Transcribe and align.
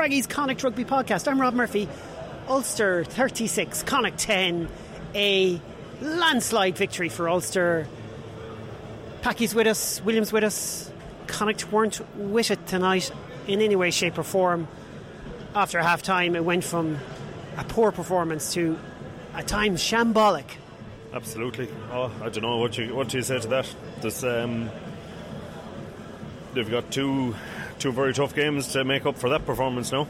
Craggy's 0.00 0.26
Connacht 0.26 0.64
Rugby 0.64 0.86
Podcast. 0.86 1.28
I'm 1.28 1.38
Rob 1.38 1.52
Murphy. 1.52 1.86
Ulster 2.48 3.04
36, 3.04 3.82
Connacht 3.82 4.16
10. 4.16 4.66
A 5.14 5.60
landslide 6.00 6.78
victory 6.78 7.10
for 7.10 7.28
Ulster. 7.28 7.86
Packy's 9.20 9.54
with 9.54 9.66
us, 9.66 10.00
Williams 10.02 10.32
with 10.32 10.42
us. 10.42 10.90
Connacht 11.26 11.70
weren't 11.70 12.00
with 12.16 12.50
it 12.50 12.66
tonight 12.66 13.12
in 13.46 13.60
any 13.60 13.76
way, 13.76 13.90
shape, 13.90 14.18
or 14.18 14.22
form. 14.22 14.68
After 15.54 15.80
half 15.80 16.02
time, 16.02 16.36
it 16.36 16.44
went 16.44 16.64
from 16.64 16.98
a 17.56 17.64
poor 17.64 17.92
performance 17.92 18.52
to 18.54 18.78
at 19.34 19.46
times 19.46 19.82
shambolic. 19.82 20.44
Absolutely. 21.12 21.68
Oh, 21.90 22.12
I 22.22 22.28
don't 22.28 22.42
know 22.42 22.58
what 22.58 22.78
you 22.78 22.94
what 22.94 23.08
do 23.08 23.16
you 23.16 23.22
say 23.22 23.40
to 23.40 23.48
that. 23.48 23.74
This, 24.00 24.22
um, 24.22 24.70
they've 26.54 26.70
got 26.70 26.90
two 26.90 27.34
two 27.78 27.92
very 27.92 28.14
tough 28.14 28.34
games 28.34 28.68
to 28.68 28.84
make 28.84 29.06
up 29.06 29.18
for 29.18 29.30
that 29.30 29.44
performance 29.44 29.90
now. 29.90 30.06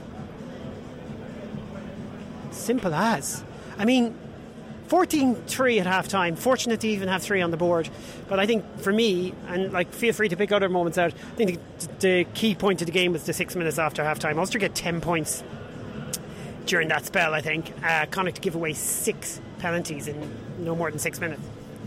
Simple 2.51 2.92
as. 2.92 3.42
I 3.78 3.84
mean, 3.84 4.15
14 4.90 5.36
3 5.36 5.78
at 5.78 5.86
half 5.86 6.08
time. 6.08 6.34
Fortunate 6.34 6.80
to 6.80 6.88
even 6.88 7.06
have 7.06 7.22
three 7.22 7.40
on 7.40 7.52
the 7.52 7.56
board. 7.56 7.88
But 8.28 8.40
I 8.40 8.46
think 8.46 8.80
for 8.80 8.92
me, 8.92 9.32
and 9.46 9.72
like 9.72 9.92
feel 9.92 10.12
free 10.12 10.28
to 10.28 10.36
pick 10.36 10.50
other 10.50 10.68
moments 10.68 10.98
out, 10.98 11.14
I 11.14 11.36
think 11.36 11.60
the, 11.78 11.88
the 12.00 12.24
key 12.34 12.56
point 12.56 12.82
of 12.82 12.86
the 12.86 12.92
game 12.92 13.12
was 13.12 13.22
the 13.22 13.32
six 13.32 13.54
minutes 13.54 13.78
after 13.78 14.02
half 14.02 14.18
time. 14.18 14.36
Ulster 14.36 14.58
get 14.58 14.74
10 14.74 15.00
points 15.00 15.45
during 16.66 16.88
that 16.88 17.06
spell, 17.06 17.34
I 17.34 17.40
think. 17.40 17.73
Uh, 17.84 18.06
Connacht 18.06 18.40
give 18.40 18.56
away 18.56 18.73
six 18.73 19.40
penalties 19.60 20.09
in 20.09 20.28
no 20.59 20.74
more 20.74 20.90
than 20.90 20.98
six 20.98 21.20
minutes. 21.20 21.43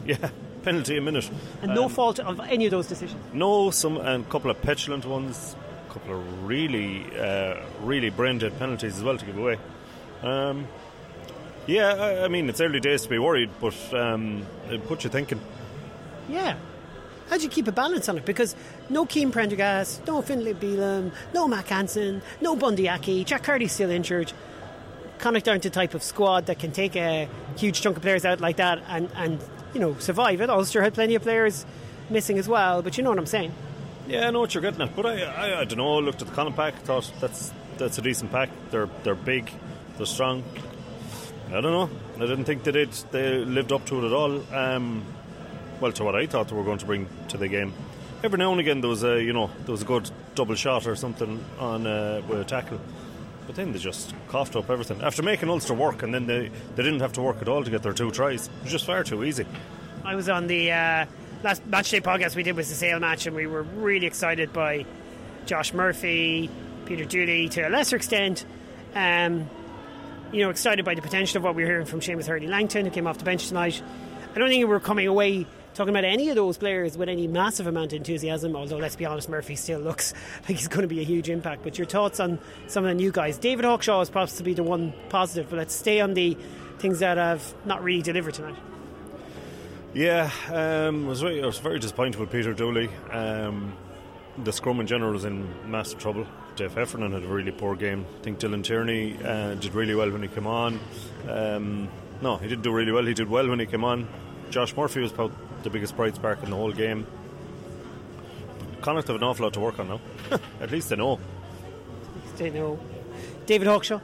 Yeah, 0.06 0.30
penalty 0.64 0.96
a 0.96 1.02
minute. 1.02 1.30
And 1.62 1.72
um, 1.72 1.76
no 1.76 1.90
fault 1.90 2.20
of 2.20 2.40
any 2.40 2.64
of 2.66 2.72
those 2.72 2.88
decisions. 2.88 3.22
No, 3.34 3.70
some 3.70 3.98
and 3.98 4.26
a 4.26 4.30
couple 4.30 4.50
of 4.50 4.62
petulant 4.62 5.06
ones, 5.06 5.58
a 5.90 5.94
couple 5.94 6.18
of 6.18 6.44
really, 6.46 7.06
uh, 7.20 7.58
really 7.82 8.12
brain 8.12 8.38
dead 8.38 8.58
penalties 8.60 8.96
as 8.98 9.04
well 9.04 9.18
to 9.18 9.26
give 9.26 9.38
away. 9.38 9.60
Um, 10.22 10.70
yeah, 11.68 11.94
I, 11.94 12.26
I, 12.26 12.28
mean, 12.28 12.50
it's 12.50 12.62
early 12.62 12.80
days 12.80 13.04
to 13.04 13.10
be 13.10 13.20
worried, 13.20 13.50
but 13.62 13.94
um, 13.94 14.46
it 14.70 14.86
puts 14.88 15.04
you 15.04 15.10
thinking. 15.10 15.40
Yeah. 16.30 16.56
How 17.30 17.38
do 17.38 17.44
you 17.44 17.50
keep 17.50 17.68
a 17.68 17.72
balance 17.72 18.10
on 18.10 18.18
it? 18.18 18.26
Because 18.26 18.56
no 18.90 19.06
Cian 19.06 19.32
Prendergast, 19.32 20.06
no 20.06 20.22
Finlay 20.22 20.54
Bealham, 20.54 21.12
no 21.34 21.48
Mack 21.48 21.68
Hansen, 21.68 22.22
no 22.42 22.56
Bundee 22.56 22.90
Aki, 22.90 23.24
Jack 23.24 23.44
Carty's 23.44 23.72
still 23.72 23.90
injured. 23.90 24.34
Connacht 25.20 25.48
aren't 25.48 25.64
the 25.64 25.70
type 25.70 25.94
of 25.94 26.04
squad 26.04 26.48
that 26.48 26.60
can 26.60 26.72
take 26.72 26.96
a 26.96 27.30
huge 27.56 27.82
chunk 27.82 27.96
of 27.96 28.04
players 28.04 28.26
out 28.26 28.42
like 28.42 28.58
that 28.58 28.84
and, 28.90 29.10
and 29.16 29.40
you 29.74 29.80
know, 29.80 29.96
survive 30.00 30.42
it. 30.42 30.50
Ulster 30.50 30.82
had 30.82 30.94
plenty 30.94 31.16
of 31.16 31.24
players 31.24 31.66
missing 32.10 32.38
as 32.38 32.48
well, 32.48 32.82
but 32.82 32.98
you 32.98 33.04
know 33.04 33.10
what 33.10 33.20
I'm 33.20 33.26
saying. 33.26 33.54
Yeah, 34.08 34.28
I 34.28 34.32
know 34.32 34.42
what 34.42 34.54
you're 34.54 34.62
getting 34.62 34.82
at, 34.82 34.96
but 34.96 35.06
I, 35.06 35.22
I, 35.22 35.60
I 35.62 35.64
don't 35.64 35.78
know. 35.78 35.98
I 35.98 36.02
looked 36.02 36.22
at 36.22 36.28
the 36.28 36.34
Connacht 36.34 36.58
pack, 36.58 36.76
thought 36.82 37.10
that's 37.22 37.54
that's 37.78 37.98
a 37.98 38.02
decent 38.02 38.32
pack. 38.32 38.50
They're 38.70 38.90
they're 39.04 39.16
big, 39.16 39.50
they're 39.98 40.06
strong. 40.06 40.44
I 41.54 41.62
don't 41.62 41.72
know. 41.72 41.90
I 42.16 42.28
didn't 42.28 42.46
think 42.46 42.64
that 42.64 42.76
it 42.76 43.06
they 43.12 43.38
lived 43.46 43.72
up 43.72 43.86
to 43.86 44.04
it 44.04 44.08
at 44.08 44.14
all. 44.14 44.44
Um, 44.54 45.06
well, 45.80 45.92
to 45.92 46.04
what 46.04 46.16
I 46.16 46.26
thought 46.26 46.48
they 46.48 46.56
were 46.56 46.64
going 46.64 46.80
to 46.80 46.86
bring 46.86 47.08
to 47.28 47.38
the 47.38 47.48
game. 47.48 47.74
Every 48.24 48.40
now 48.40 48.52
and 48.52 48.60
again, 48.60 48.82
there 48.82 48.90
was 48.90 49.04
a 49.04 49.22
you 49.22 49.34
know 49.34 49.52
there 49.66 49.72
was 49.72 49.84
a 49.84 49.86
good 49.86 50.10
double 50.34 50.56
shot 50.56 50.88
or 50.88 50.96
something 50.96 51.46
on 51.60 51.86
uh, 51.86 52.24
with 52.28 52.40
a 52.40 52.44
tackle, 52.44 52.82
but 53.46 53.56
then 53.56 53.72
they 53.72 53.78
just 53.78 54.16
coughed 54.30 54.56
up 54.56 54.72
everything 54.72 55.02
after 55.02 55.22
making 55.22 55.50
Ulster 55.50 55.76
work, 55.76 56.02
and 56.02 56.12
then 56.12 56.26
they 56.26 56.50
they 56.76 56.84
didn't 56.84 57.02
have 57.02 57.14
to 57.14 57.22
work 57.22 57.40
at 57.40 57.48
all 57.48 57.64
to 57.64 57.70
get 57.70 57.84
their 57.84 57.94
two 57.94 58.10
tries. 58.10 58.48
It 58.48 58.64
was 58.64 58.72
just 58.72 58.86
far 58.86 59.04
too 59.04 59.24
easy. 59.24 59.46
I 60.04 60.16
was 60.16 60.30
on 60.30 60.48
the 60.48 60.72
uh, 60.72 61.06
last 61.44 61.64
match 61.68 61.92
day 61.92 62.02
podcast 62.02 62.36
we 62.36 62.42
did 62.42 62.56
was 62.56 62.70
the 62.70 62.76
Sale 62.76 63.00
match, 63.00 63.28
and 63.28 63.36
we 63.36 63.46
were 63.46 63.62
really 63.62 64.08
excited 64.08 64.52
by 64.54 64.88
Josh 65.46 65.72
Murphy, 65.72 66.50
Peter 66.86 67.06
Dooley 67.06 67.48
to 67.50 67.68
a 67.68 67.70
lesser 67.70 67.96
extent. 67.96 68.44
Um, 68.96 69.48
you 70.34 70.42
know, 70.42 70.50
excited 70.50 70.84
by 70.84 70.96
the 70.96 71.02
potential 71.02 71.38
of 71.38 71.44
what 71.44 71.54
we 71.54 71.64
are 71.64 71.68
hearing 71.68 71.86
from 71.86 72.00
Shamus 72.00 72.26
Hurley-Langton, 72.26 72.86
who 72.86 72.92
came 72.92 73.06
off 73.06 73.20
the 73.20 73.24
bench 73.24 73.48
tonight. 73.48 73.82
I 74.36 74.40
don't 74.40 74.50
think 74.50 74.68
we 74.68 74.74
are 74.74 74.80
coming 74.80 75.08
away 75.08 75.46
talking 75.76 75.92
about 75.92 76.06
any 76.06 76.30
of 76.30 76.36
those 76.36 76.58
players 76.58 76.98
with 76.98 77.08
any 77.08 77.28
massive 77.28 77.68
amount 77.68 77.94
of 77.94 77.98
enthusiasm, 77.98 78.56
although 78.56 78.78
let's 78.78 78.96
be 78.96 79.06
honest, 79.06 79.30
Murphy 79.30 79.56
still 79.56 79.80
looks 79.80 80.14
like 80.42 80.58
he's 80.58 80.68
going 80.68 80.82
to 80.82 80.88
be 80.88 81.02
a 81.02 81.04
huge 81.04 81.30
impact. 81.30 81.64
But 81.64 81.78
your 81.78 81.86
thoughts 81.86 82.20
on 82.20 82.40
some 82.68 82.84
of 82.84 82.90
the 82.90 82.96
new 82.96 83.12
guys? 83.12 83.38
David 83.38 83.64
Hawkshaw 83.64 84.02
is 84.02 84.10
perhaps 84.10 84.38
to 84.38 84.44
be 84.44 84.56
the 84.56 84.64
one 84.64 84.92
positive, 85.10 85.52
but 85.52 85.58
let's 85.58 85.76
stay 85.76 86.02
on 86.02 86.16
the 86.16 86.36
things 86.80 87.00
that 87.00 87.18
have 87.18 87.54
not 87.64 87.84
really 87.84 88.02
delivered 88.02 88.34
tonight. 88.34 88.56
Yeah, 89.94 90.32
um, 90.50 91.06
I, 91.06 91.10
was 91.10 91.22
very, 91.22 91.44
I 91.44 91.46
was 91.46 91.60
very 91.60 91.78
disappointed 91.78 92.20
with 92.20 92.32
Peter 92.32 92.54
Dooley. 92.54 92.90
Um, 93.12 93.78
the 94.44 94.52
scrum 94.52 94.80
in 94.80 94.88
general 94.88 95.14
was 95.14 95.26
in 95.26 95.48
massive 95.70 96.00
trouble. 96.00 96.26
Jeff 96.56 96.76
Heffernan 96.76 97.14
had 97.14 97.24
a 97.24 97.28
really 97.28 97.52
poor 97.52 97.76
game. 97.76 98.06
I 98.20 98.24
think 98.24 98.40
Dylan 98.40 98.64
Tierney 98.64 99.18
uh, 99.24 99.56
did 99.56 99.74
really 99.74 99.96
well 99.96 100.12
when 100.12 100.22
he 100.22 100.28
came 100.28 100.46
on. 100.46 100.80
Um, 101.28 101.90
no, 102.22 102.38
he 102.38 102.48
didn't 102.48 102.64
do 102.64 102.72
really 102.72 102.92
well. 102.92 103.06
He 103.06 103.14
did 103.14 103.30
well 103.30 103.48
when 103.48 103.60
he 103.60 103.66
came 103.66 103.84
on. 103.84 104.08
Josh 104.52 104.76
Murphy 104.76 105.02
was 105.02 105.12
about 105.12 105.32
the 105.64 105.70
biggest 105.70 105.96
bright 105.96 106.16
spark 106.16 106.44
in 106.44 106.52
the 106.52 106.56
whole 106.56 106.72
game. 106.72 107.08
Connacht 108.82 109.08
have 109.08 109.16
an 109.16 109.24
awful 109.24 109.46
lot 109.46 109.54
to 109.54 109.60
work 109.60 109.80
on 109.80 109.88
now. 109.88 110.02
At 110.62 110.70
least 110.72 110.90
they 110.90 110.96
know. 110.96 111.20
They 112.38 112.50
know. 112.50 112.80
David 113.46 113.68
Hawkshaw, 113.68 114.02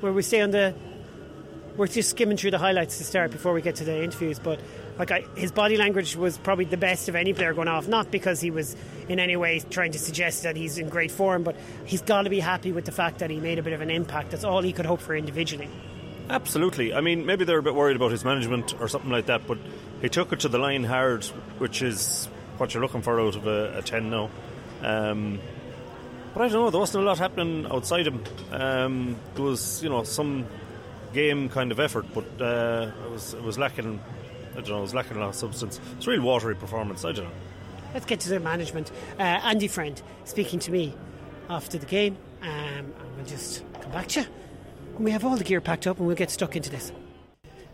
where 0.00 0.12
we 0.12 0.22
stay 0.22 0.40
on 0.40 0.50
the. 0.50 0.74
We're 1.76 1.86
just 1.88 2.10
skimming 2.10 2.36
through 2.36 2.52
the 2.52 2.58
highlights 2.58 2.98
to 2.98 3.04
start 3.04 3.30
before 3.30 3.52
we 3.52 3.62
get 3.62 3.76
to 3.76 3.84
the 3.84 4.02
interviews, 4.02 4.38
but 4.38 4.60
like 4.98 5.10
I, 5.10 5.24
his 5.34 5.52
body 5.52 5.76
language 5.76 6.16
was 6.16 6.38
probably 6.38 6.64
the 6.66 6.76
best 6.76 7.08
of 7.08 7.16
any 7.16 7.32
player 7.32 7.54
going 7.54 7.68
off. 7.68 7.88
Not 7.88 8.10
because 8.10 8.40
he 8.40 8.50
was 8.50 8.76
in 9.08 9.18
any 9.18 9.36
way 9.36 9.60
trying 9.70 9.92
to 9.92 9.98
suggest 9.98 10.42
that 10.42 10.56
he's 10.56 10.78
in 10.78 10.88
great 10.88 11.10
form, 11.10 11.42
but 11.42 11.56
he's 11.84 12.02
got 12.02 12.22
to 12.22 12.30
be 12.30 12.40
happy 12.40 12.72
with 12.72 12.84
the 12.84 12.92
fact 12.92 13.18
that 13.18 13.30
he 13.30 13.38
made 13.38 13.58
a 13.58 13.62
bit 13.62 13.72
of 13.72 13.80
an 13.80 13.90
impact. 13.90 14.30
That's 14.30 14.44
all 14.44 14.62
he 14.62 14.72
could 14.72 14.86
hope 14.86 15.00
for 15.00 15.16
individually. 15.16 15.68
Absolutely. 16.28 16.94
I 16.94 17.00
mean, 17.00 17.26
maybe 17.26 17.44
they're 17.44 17.58
a 17.58 17.62
bit 17.62 17.74
worried 17.74 17.96
about 17.96 18.10
his 18.10 18.24
management 18.24 18.80
or 18.80 18.88
something 18.88 19.10
like 19.10 19.26
that, 19.26 19.46
but 19.46 19.58
he 20.00 20.08
took 20.08 20.32
it 20.32 20.40
to 20.40 20.48
the 20.48 20.58
line 20.58 20.84
hard, 20.84 21.24
which 21.58 21.82
is 21.82 22.26
what 22.58 22.72
you're 22.72 22.82
looking 22.82 23.02
for 23.02 23.20
out 23.20 23.36
of 23.36 23.46
a, 23.46 23.78
a 23.78 23.82
10 23.82 24.10
now. 24.10 24.30
Um, 24.82 25.40
but 26.32 26.42
I 26.42 26.48
don't 26.48 26.62
know, 26.62 26.70
there 26.70 26.80
wasn't 26.80 27.04
a 27.04 27.06
lot 27.06 27.18
happening 27.18 27.66
outside 27.66 28.06
him. 28.06 28.22
Um, 28.50 29.16
there 29.34 29.44
was, 29.44 29.82
you 29.82 29.90
know, 29.90 30.04
some 30.04 30.46
game 31.12 31.48
kind 31.48 31.72
of 31.72 31.80
effort, 31.80 32.06
but 32.14 32.24
uh, 32.40 32.90
it, 33.04 33.10
was, 33.10 33.34
it 33.34 33.42
was 33.42 33.58
lacking 33.58 34.00
I 34.52 34.56
don't 34.56 34.68
know, 34.68 34.78
it 34.78 34.82
was 34.82 34.94
lacking 34.94 35.16
a 35.16 35.20
lot 35.20 35.30
of 35.30 35.34
substance. 35.34 35.80
It's 35.96 36.06
a 36.06 36.10
real 36.10 36.22
watery 36.22 36.54
performance, 36.54 37.04
I 37.04 37.12
don't 37.12 37.24
know. 37.24 37.30
Let's 37.94 38.06
get 38.06 38.20
to 38.20 38.28
the 38.28 38.40
management. 38.40 38.90
Uh, 39.18 39.22
Andy 39.22 39.68
Friend 39.68 40.00
speaking 40.24 40.58
to 40.60 40.70
me 40.70 40.94
after 41.50 41.78
the 41.78 41.86
game, 41.86 42.16
um, 42.42 42.48
and 42.48 43.16
we'll 43.16 43.26
just 43.26 43.62
come 43.80 43.92
back 43.92 44.08
to 44.08 44.20
you. 44.20 44.26
And 44.96 45.04
we 45.04 45.10
have 45.10 45.24
all 45.24 45.36
the 45.36 45.44
gear 45.44 45.60
packed 45.60 45.86
up 45.86 45.98
and 45.98 46.06
we'll 46.06 46.16
get 46.16 46.30
stuck 46.30 46.56
into 46.56 46.70
this. 46.70 46.92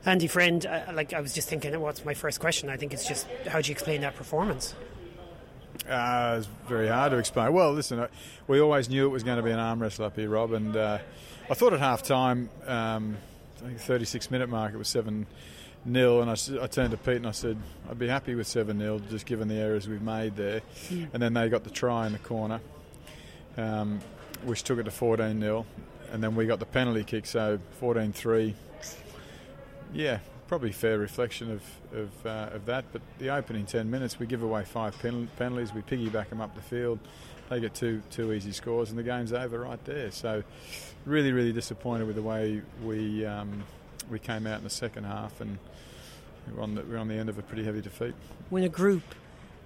Andy 0.05 0.27
Friend, 0.27 0.65
uh, 0.65 0.93
like 0.93 1.12
I 1.12 1.21
was 1.21 1.34
just 1.34 1.49
thinking, 1.49 1.78
what's 1.81 2.05
my 2.05 2.15
first 2.15 2.41
question? 2.41 2.69
I 2.69 2.77
think 2.77 2.93
it's 2.93 3.06
just 3.06 3.27
how 3.47 3.60
do 3.60 3.69
you 3.69 3.72
explain 3.72 4.00
that 4.03 4.16
performance? 4.16 4.75
Uh, 5.89 6.37
it's 6.39 6.49
very 6.69 6.89
hard 6.89 7.12
to 7.12 7.19
explain. 7.19 7.53
Well, 7.53 7.72
listen, 7.72 8.06
we 8.47 8.60
always 8.60 8.89
knew 8.89 9.06
it 9.06 9.10
was 9.10 9.22
going 9.22 9.37
to 9.37 9.43
be 9.43 9.50
an 9.50 9.59
arm 9.59 9.81
wrestle 9.81 10.05
up 10.05 10.16
here, 10.16 10.28
Rob, 10.28 10.53
and 10.53 10.77
uh, 10.77 10.99
I 11.49 11.55
thought 11.55 11.72
at 11.72 11.81
half 11.81 12.03
time, 12.03 12.50
um, 12.66 13.16
I 13.62 13.69
think 13.69 13.81
36 13.81 14.31
minute 14.31 14.49
mark, 14.49 14.75
it 14.75 14.77
was 14.77 14.89
7 14.89 15.27
nil, 15.84 16.21
and 16.22 16.31
I, 16.31 16.62
I, 16.62 16.66
turned 16.66 16.91
to 16.91 16.97
Pete 16.97 17.16
and 17.16 17.27
I 17.27 17.33
said, 17.33 17.56
I'd 17.91 17.99
be 17.99 18.09
happy 18.09 18.34
with 18.34 18.47
7 18.47 18.78
0, 18.78 19.00
just 19.11 19.27
given 19.27 19.49
the 19.49 19.56
errors 19.56 19.89
we've 19.89 20.03
made 20.03 20.37
there. 20.37 20.62
And 20.91 21.22
then 21.22 21.34
they 21.34 21.49
got 21.49 21.65
the 21.65 21.71
try 21.71 22.06
in 22.06 22.12
the 22.12 22.19
corner, 22.19 22.61
um, 23.56 24.00
which 24.44 24.62
took 24.62 24.78
it 24.78 24.84
to 24.84 24.91
14 24.91 25.41
0. 25.41 25.66
And 26.13 26.22
then 26.22 26.34
we 26.34 26.47
got 26.47 26.59
the 26.59 26.66
penalty 26.66 27.04
kick, 27.04 27.27
so 27.27 27.59
14 27.80 28.13
3. 28.13 28.54
Yeah, 29.92 30.19
probably 30.47 30.72
fair 30.72 30.98
reflection 30.98 31.51
of 31.51 31.63
of, 31.92 32.27
uh, 32.27 32.51
of 32.53 32.66
that. 32.66 32.84
But 32.92 33.03
the 33.19 33.30
opening 33.30 33.66
10 33.66 33.91
minutes, 33.91 34.19
we 34.19 34.27
give 34.27 34.42
away 34.42 34.65
five 34.65 34.98
pen- 34.98 35.28
penalties, 35.39 35.72
we 35.72 35.83
piggyback 35.83 36.28
them 36.30 36.41
up 36.41 36.54
the 36.54 36.63
field. 36.63 36.98
They 37.48 37.60
get 37.60 37.75
two 37.75 38.03
two 38.10 38.33
easy 38.33 38.53
scores, 38.53 38.91
and 38.91 38.98
the 38.98 39.03
game's 39.03 39.33
over 39.33 39.60
right 39.60 39.83
there. 39.86 40.10
So, 40.10 40.42
really, 41.07 41.33
really 41.33 41.53
disappointed 41.53 42.07
with 42.07 42.16
the 42.16 42.22
way 42.22 42.60
we 42.84 43.25
um, 43.25 43.65
we 44.10 44.19
came 44.19 44.47
out 44.47 44.59
in 44.59 44.65
the 44.65 44.71
second 44.71 45.05
half 45.05 45.41
and 45.41 45.59
we're 46.55 46.63
on 46.63 46.75
the, 46.75 46.83
we're 46.83 46.99
on 46.99 47.09
the 47.09 47.15
end 47.15 47.28
of 47.28 47.39
a 47.39 47.43
pretty 47.43 47.65
heavy 47.65 47.81
defeat. 47.81 48.15
When 48.51 48.63
a 48.63 48.69
group 48.69 49.03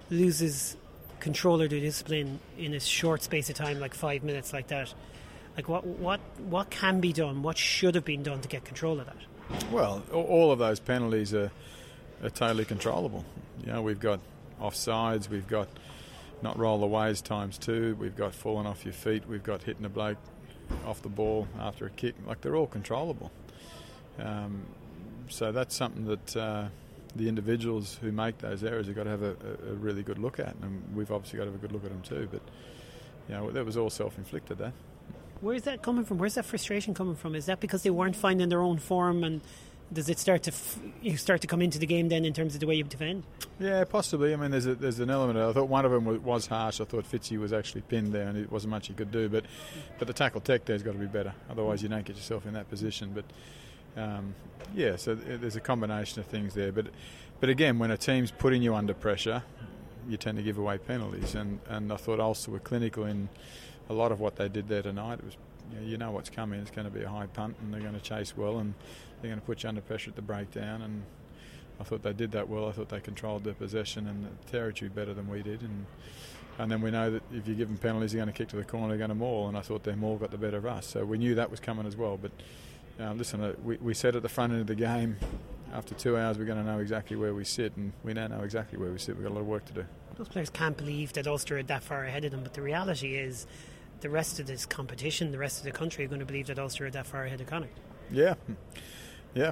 loses 0.09 0.77
control 1.19 1.61
of 1.61 1.69
their 1.69 1.79
discipline 1.79 2.39
in 2.57 2.73
a 2.73 2.79
short 2.79 3.23
space 3.23 3.49
of 3.49 3.55
time, 3.55 3.79
like 3.79 3.93
five 3.93 4.23
minutes, 4.23 4.53
like 4.53 4.67
that, 4.67 4.93
like 5.55 5.69
what 5.69 5.85
what 5.85 6.19
what 6.49 6.69
can 6.69 6.99
be 6.99 7.13
done? 7.13 7.43
What 7.43 7.57
should 7.57 7.95
have 7.95 8.05
been 8.05 8.23
done 8.23 8.41
to 8.41 8.47
get 8.47 8.65
control 8.65 8.99
of 8.99 9.05
that? 9.05 9.71
Well, 9.71 10.03
all 10.11 10.51
of 10.51 10.59
those 10.59 10.79
penalties 10.79 11.33
are, 11.33 11.51
are 12.23 12.29
totally 12.29 12.65
controllable. 12.65 13.23
You 13.65 13.71
know, 13.71 13.81
we've 13.81 13.99
got 13.99 14.19
offsides, 14.59 15.29
we've 15.29 15.47
got 15.47 15.67
not 16.41 16.57
roll 16.57 16.79
the 16.79 16.87
ways 16.87 17.21
times 17.21 17.57
two. 17.57 17.95
We've 17.99 18.15
got 18.15 18.35
falling 18.35 18.67
off 18.67 18.83
your 18.83 18.93
feet. 18.93 19.27
We've 19.27 19.43
got 19.43 19.63
hitting 19.63 19.85
a 19.85 19.89
bloke 19.89 20.17
off 20.85 21.01
the 21.01 21.09
ball 21.09 21.47
after 21.59 21.85
a 21.85 21.89
kick. 21.89 22.15
Like 22.25 22.41
they're 22.41 22.55
all 22.55 22.67
controllable. 22.67 23.31
Um, 24.19 24.63
so 25.29 25.51
that's 25.51 25.75
something 25.75 26.05
that 26.05 26.37
uh, 26.37 26.67
the 27.15 27.27
individuals 27.27 27.97
who 28.01 28.11
make 28.11 28.37
those 28.39 28.63
errors 28.63 28.87
have 28.87 28.95
got 28.95 29.03
to 29.03 29.09
have 29.09 29.23
a, 29.23 29.35
a, 29.69 29.73
really 29.73 30.03
good 30.03 30.17
look 30.17 30.39
at, 30.39 30.55
and 30.61 30.83
we've 30.95 31.11
obviously 31.11 31.37
got 31.37 31.45
to 31.45 31.51
have 31.51 31.59
a 31.59 31.61
good 31.61 31.71
look 31.71 31.83
at 31.83 31.89
them 31.89 32.01
too. 32.01 32.27
But 32.31 32.41
you 33.27 33.35
know 33.35 33.51
that 33.51 33.65
was 33.65 33.77
all 33.77 33.89
self-inflicted. 33.89 34.57
That. 34.57 34.73
Where's 35.41 35.63
that 35.63 35.81
coming 35.81 36.05
from? 36.05 36.17
Where's 36.17 36.35
that 36.35 36.45
frustration 36.45 36.93
coming 36.93 37.15
from? 37.15 37.35
Is 37.35 37.45
that 37.47 37.59
because 37.59 37.83
they 37.83 37.89
weren't 37.89 38.15
finding 38.15 38.49
their 38.49 38.61
own 38.61 38.79
form 38.79 39.23
and 39.23 39.41
does 39.93 40.09
it 40.09 40.17
start 40.17 40.43
to 40.43 40.51
f- 40.51 40.79
you 41.01 41.17
start 41.17 41.41
to 41.41 41.47
come 41.47 41.61
into 41.61 41.77
the 41.77 41.85
game 41.85 42.09
then 42.09 42.25
in 42.25 42.33
terms 42.33 42.55
of 42.55 42.59
the 42.59 42.67
way 42.67 42.75
you 42.75 42.83
defend? 42.83 43.23
Yeah, 43.59 43.83
possibly. 43.83 44.33
I 44.33 44.37
mean, 44.37 44.51
there's 44.51 44.65
a, 44.65 44.75
there's 44.75 44.99
an 44.99 45.09
element. 45.09 45.37
Of, 45.37 45.49
I 45.49 45.53
thought 45.59 45.69
one 45.69 45.85
of 45.85 45.91
them 45.91 46.05
was, 46.05 46.19
was, 46.19 46.47
harsh. 46.47 46.81
I 46.81 46.85
thought 46.85 47.09
Fitzy 47.09 47.37
was 47.37 47.53
actually 47.53 47.81
pinned 47.81 48.13
there, 48.13 48.27
and 48.27 48.37
it 48.37 48.51
wasn't 48.51 48.71
much 48.71 48.87
he 48.87 48.93
could 48.93 49.11
do. 49.11 49.29
But 49.29 49.45
but 49.99 50.07
the 50.07 50.13
tackle 50.13 50.41
tech 50.41 50.65
there's 50.65 50.83
got 50.83 50.93
to 50.93 50.97
be 50.97 51.05
better. 51.05 51.33
Otherwise, 51.49 51.83
you 51.83 51.89
don't 51.89 52.05
get 52.05 52.15
yourself 52.15 52.45
in 52.45 52.53
that 52.53 52.69
position. 52.69 53.11
But 53.13 53.25
um, 53.97 54.35
yeah, 54.73 54.95
so 54.95 55.15
there's 55.15 55.55
a 55.55 55.61
combination 55.61 56.19
of 56.19 56.25
things 56.25 56.53
there. 56.53 56.71
But 56.71 56.87
but 57.39 57.49
again, 57.49 57.77
when 57.79 57.91
a 57.91 57.97
team's 57.97 58.31
putting 58.31 58.61
you 58.61 58.73
under 58.73 58.93
pressure, 58.93 59.43
you 60.07 60.17
tend 60.17 60.37
to 60.37 60.43
give 60.43 60.57
away 60.57 60.77
penalties. 60.77 61.35
And, 61.35 61.59
and 61.67 61.91
I 61.91 61.97
thought 61.97 62.19
Ulster 62.19 62.51
were 62.51 62.59
clinical 62.59 63.05
in 63.05 63.29
a 63.89 63.93
lot 63.93 64.11
of 64.11 64.19
what 64.19 64.37
they 64.37 64.47
did 64.47 64.67
there 64.67 64.81
tonight. 64.81 65.19
It 65.19 65.25
was 65.25 65.37
you 65.71 65.79
know, 65.79 65.85
you 65.85 65.97
know 65.97 66.11
what's 66.11 66.29
coming. 66.29 66.59
It's 66.59 66.71
going 66.71 66.85
to 66.85 66.93
be 66.93 67.03
a 67.03 67.09
high 67.09 67.27
punt, 67.27 67.57
and 67.61 67.73
they're 67.73 67.81
going 67.81 67.95
to 67.95 68.01
chase 68.01 68.35
well, 68.35 68.59
and 68.59 68.73
they're 69.21 69.29
going 69.29 69.41
to 69.41 69.45
put 69.45 69.63
you 69.63 69.69
under 69.69 69.81
pressure 69.81 70.09
at 70.09 70.15
the 70.15 70.21
breakdown. 70.21 70.81
And 70.81 71.03
I 71.79 71.83
thought 71.83 72.03
they 72.03 72.13
did 72.13 72.31
that 72.31 72.47
well. 72.47 72.67
I 72.67 72.71
thought 72.71 72.89
they 72.89 72.99
controlled 72.99 73.43
their 73.43 73.53
possession 73.53 74.07
and 74.07 74.25
the 74.25 74.51
territory 74.51 74.89
better 74.89 75.13
than 75.13 75.27
we 75.27 75.41
did. 75.41 75.61
And 75.61 75.85
and 76.59 76.71
then 76.71 76.81
we 76.81 76.91
know 76.91 77.09
that 77.09 77.23
if 77.33 77.47
you 77.47 77.55
give 77.55 77.67
them 77.67 77.77
penalties, 77.77 78.11
they're 78.11 78.19
going 78.19 78.31
to 78.31 78.37
kick 78.37 78.49
to 78.49 78.55
the 78.55 78.63
corner, 78.63 78.89
they're 78.89 78.97
going 78.97 79.09
to 79.09 79.15
maul. 79.15 79.47
And 79.47 79.57
I 79.57 79.61
thought 79.61 79.83
their 79.83 79.95
maul 79.95 80.17
got 80.17 80.29
the 80.31 80.37
better 80.37 80.57
of 80.57 80.65
us. 80.65 80.85
So 80.85 81.03
we 81.03 81.17
knew 81.17 81.33
that 81.35 81.49
was 81.49 81.59
coming 81.59 81.87
as 81.87 81.95
well. 81.97 82.17
But 82.21 82.31
uh, 82.99 83.13
listen, 83.13 83.41
uh, 83.41 83.53
we, 83.63 83.77
we 83.77 83.93
said 83.93 84.15
at 84.15 84.21
the 84.21 84.29
front 84.29 84.53
end 84.53 84.61
of 84.61 84.67
the 84.67 84.75
game, 84.75 85.17
after 85.73 85.95
two 85.95 86.17
hours, 86.17 86.37
we're 86.37 86.45
going 86.45 86.63
to 86.63 86.71
know 86.71 86.79
exactly 86.79 87.17
where 87.17 87.33
we 87.33 87.43
sit, 87.43 87.75
and 87.75 87.93
we 88.03 88.13
now 88.13 88.27
know 88.27 88.41
exactly 88.41 88.77
where 88.77 88.91
we 88.91 88.99
sit. 88.99 89.15
We've 89.15 89.23
got 89.23 89.31
a 89.31 89.35
lot 89.35 89.41
of 89.41 89.47
work 89.47 89.65
to 89.65 89.73
do. 89.73 89.85
Those 90.15 90.27
players 90.27 90.49
can't 90.49 90.77
believe 90.77 91.13
that 91.13 91.25
Ulster 91.25 91.57
are 91.57 91.63
that 91.63 91.83
far 91.83 92.05
ahead 92.05 92.23
of 92.25 92.31
them, 92.31 92.43
but 92.43 92.53
the 92.53 92.61
reality 92.61 93.15
is 93.15 93.47
the 94.01 94.09
rest 94.09 94.39
of 94.39 94.45
this 94.45 94.65
competition, 94.65 95.31
the 95.31 95.39
rest 95.39 95.57
of 95.59 95.63
the 95.63 95.71
country 95.71 96.05
are 96.05 96.07
going 96.07 96.19
to 96.19 96.25
believe 96.25 96.47
that 96.47 96.59
Ulster 96.59 96.85
are 96.85 96.91
that 96.91 97.07
far 97.07 97.25
ahead 97.25 97.41
of 97.41 97.47
Connacht. 97.47 97.77
Yeah, 98.11 98.35
yeah. 99.33 99.51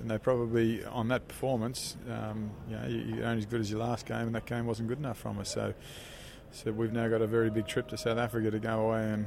And 0.00 0.10
they 0.10 0.18
probably, 0.18 0.84
on 0.84 1.08
that 1.08 1.26
performance, 1.28 1.96
um, 2.10 2.50
you 2.68 2.76
know, 2.76 2.86
you're 2.86 3.26
only 3.26 3.38
as 3.38 3.46
good 3.46 3.60
as 3.60 3.70
your 3.70 3.80
last 3.80 4.04
game, 4.04 4.26
and 4.26 4.34
that 4.34 4.44
game 4.44 4.66
wasn't 4.66 4.88
good 4.88 4.98
enough 4.98 5.16
from 5.16 5.38
us. 5.38 5.48
So, 5.48 5.72
so 6.50 6.72
we've 6.72 6.92
now 6.92 7.08
got 7.08 7.22
a 7.22 7.26
very 7.26 7.48
big 7.48 7.66
trip 7.66 7.88
to 7.88 7.96
South 7.96 8.18
Africa 8.18 8.50
to 8.50 8.58
go 8.58 8.88
away 8.88 9.10
and 9.10 9.26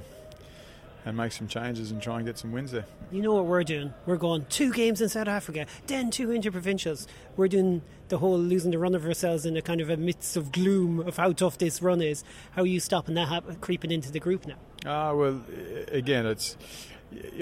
and 1.07 1.15
make 1.15 1.31
some 1.31 1.47
changes 1.47 1.89
and 1.89 2.01
try 2.01 2.17
and 2.17 2.25
get 2.25 2.37
some 2.37 2.51
wins 2.51 2.71
there. 2.71 2.85
You 3.11 3.21
know 3.21 3.33
what 3.33 3.45
we're 3.45 3.63
doing? 3.63 3.93
We're 4.05 4.17
going 4.17 4.45
two 4.49 4.73
games 4.73 4.99
in 4.99 5.07
South 5.07 5.29
Africa, 5.29 5.65
then 5.87 6.11
two 6.11 6.27
interprovincials. 6.27 7.07
We're 7.37 7.47
doing 7.47 7.81
the 8.09 8.17
whole 8.17 8.37
losing 8.37 8.71
the 8.71 8.77
run 8.77 8.93
of 8.93 9.05
ourselves 9.05 9.45
in 9.45 9.55
a 9.55 9.61
kind 9.61 9.79
of 9.79 9.89
a 9.89 9.95
midst 9.95 10.35
of 10.35 10.51
gloom 10.51 10.99
of 10.99 11.15
how 11.15 11.31
tough 11.31 11.57
this 11.57 11.81
run 11.81 12.01
is. 12.01 12.25
How 12.51 12.63
are 12.63 12.67
you 12.67 12.81
stopping 12.81 13.15
that 13.15 13.61
creeping 13.61 13.91
into 13.91 14.11
the 14.11 14.19
group 14.19 14.45
now? 14.45 14.55
Ah, 14.85 15.09
uh, 15.09 15.15
well, 15.15 15.41
again, 15.87 16.25
it's. 16.25 16.57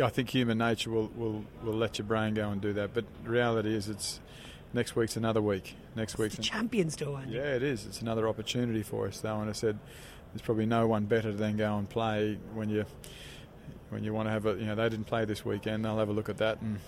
I 0.01 0.09
think 0.09 0.29
human 0.29 0.59
nature 0.59 0.91
will, 0.91 1.09
will, 1.15 1.43
will 1.63 1.73
let 1.73 1.97
your 1.97 2.05
brain 2.05 2.35
go 2.35 2.51
and 2.51 2.61
do 2.61 2.71
that. 2.73 2.93
But 2.93 3.05
the 3.23 3.31
reality 3.31 3.73
is, 3.73 3.89
it's 3.89 4.19
next 4.73 4.95
week's 4.95 5.17
another 5.17 5.41
week. 5.41 5.75
Next 5.95 6.19
week's 6.19 6.35
the 6.35 6.43
champions, 6.43 6.95
though. 6.95 7.19
Yeah, 7.27 7.55
it 7.55 7.63
is. 7.63 7.87
It's 7.87 7.99
another 7.99 8.27
opportunity 8.27 8.83
for 8.83 9.07
us, 9.07 9.21
though. 9.21 9.39
And 9.39 9.49
I 9.49 9.53
said, 9.53 9.79
there's 10.33 10.43
probably 10.43 10.67
no 10.67 10.85
one 10.85 11.05
better 11.05 11.33
than 11.33 11.57
go 11.57 11.77
and 11.77 11.89
play 11.89 12.37
when 12.53 12.69
you 12.69 12.85
when 13.89 14.03
you 14.03 14.13
want 14.13 14.27
to 14.27 14.31
have 14.31 14.45
a, 14.45 14.53
you 14.55 14.65
know, 14.65 14.75
they 14.75 14.89
didn't 14.89 15.05
play 15.05 15.25
this 15.25 15.45
weekend, 15.45 15.85
they'll 15.85 15.97
have 15.97 16.09
a 16.09 16.13
look 16.13 16.29
at 16.29 16.37
that 16.37 16.61
and 16.61 16.79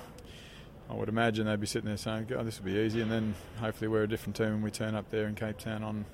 I 0.90 0.94
would 0.94 1.10
imagine 1.10 1.46
they'd 1.46 1.60
be 1.60 1.68
sitting 1.68 1.88
there 1.88 1.98
saying, 1.98 2.28
oh, 2.38 2.44
this 2.44 2.60
will 2.60 2.66
be 2.66 2.78
easy. 2.78 3.02
And 3.02 3.12
then 3.12 3.36
hopefully 3.60 3.90
we're 3.90 4.04
a 4.04 4.08
different 4.08 4.36
team 4.36 4.48
and 4.48 4.64
we 4.64 4.72
turn 4.72 4.96
up 4.96 5.10
there 5.12 5.28
in 5.28 5.36
Cape 5.36 5.58
Town 5.58 5.84
on 5.84 6.06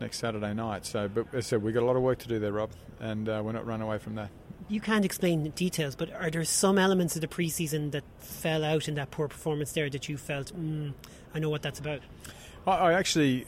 next 0.00 0.18
Saturday 0.18 0.52
night. 0.52 0.84
So, 0.84 1.08
but 1.08 1.26
as 1.32 1.46
I 1.46 1.48
said, 1.50 1.62
we've 1.62 1.74
got 1.74 1.82
a 1.82 1.86
lot 1.86 1.96
of 1.96 2.02
work 2.02 2.18
to 2.20 2.28
do 2.28 2.38
there, 2.40 2.52
Rob, 2.52 2.70
and 3.00 3.28
uh, 3.28 3.40
we're 3.44 3.52
not 3.52 3.66
running 3.66 3.86
away 3.86 3.98
from 3.98 4.16
that. 4.16 4.30
You 4.68 4.80
can't 4.80 5.04
explain 5.04 5.42
the 5.44 5.50
details, 5.50 5.94
but 5.94 6.12
are 6.12 6.30
there 6.30 6.44
some 6.44 6.78
elements 6.78 7.14
of 7.14 7.20
the 7.20 7.28
preseason 7.28 7.92
that 7.92 8.02
fell 8.18 8.64
out 8.64 8.88
in 8.88 8.94
that 8.94 9.10
poor 9.10 9.28
performance 9.28 9.72
there 9.72 9.90
that 9.90 10.08
you 10.08 10.16
felt, 10.16 10.56
mm, 10.58 10.92
I 11.34 11.38
know 11.38 11.50
what 11.50 11.62
that's 11.62 11.78
about? 11.78 12.00
I, 12.66 12.72
I 12.72 12.92
actually, 12.94 13.46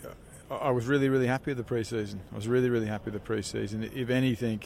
I 0.51 0.71
was 0.71 0.87
really, 0.87 1.09
really 1.09 1.27
happy 1.27 1.55
with 1.55 1.67
the 1.67 1.75
preseason. 1.75 2.19
I 2.33 2.37
was 2.37 2.47
really, 2.47 2.69
really 2.69 2.87
happy 2.87 3.11
with 3.11 3.25
the 3.25 3.33
preseason. 3.33 3.91
If 3.97 4.11
anything, 4.11 4.63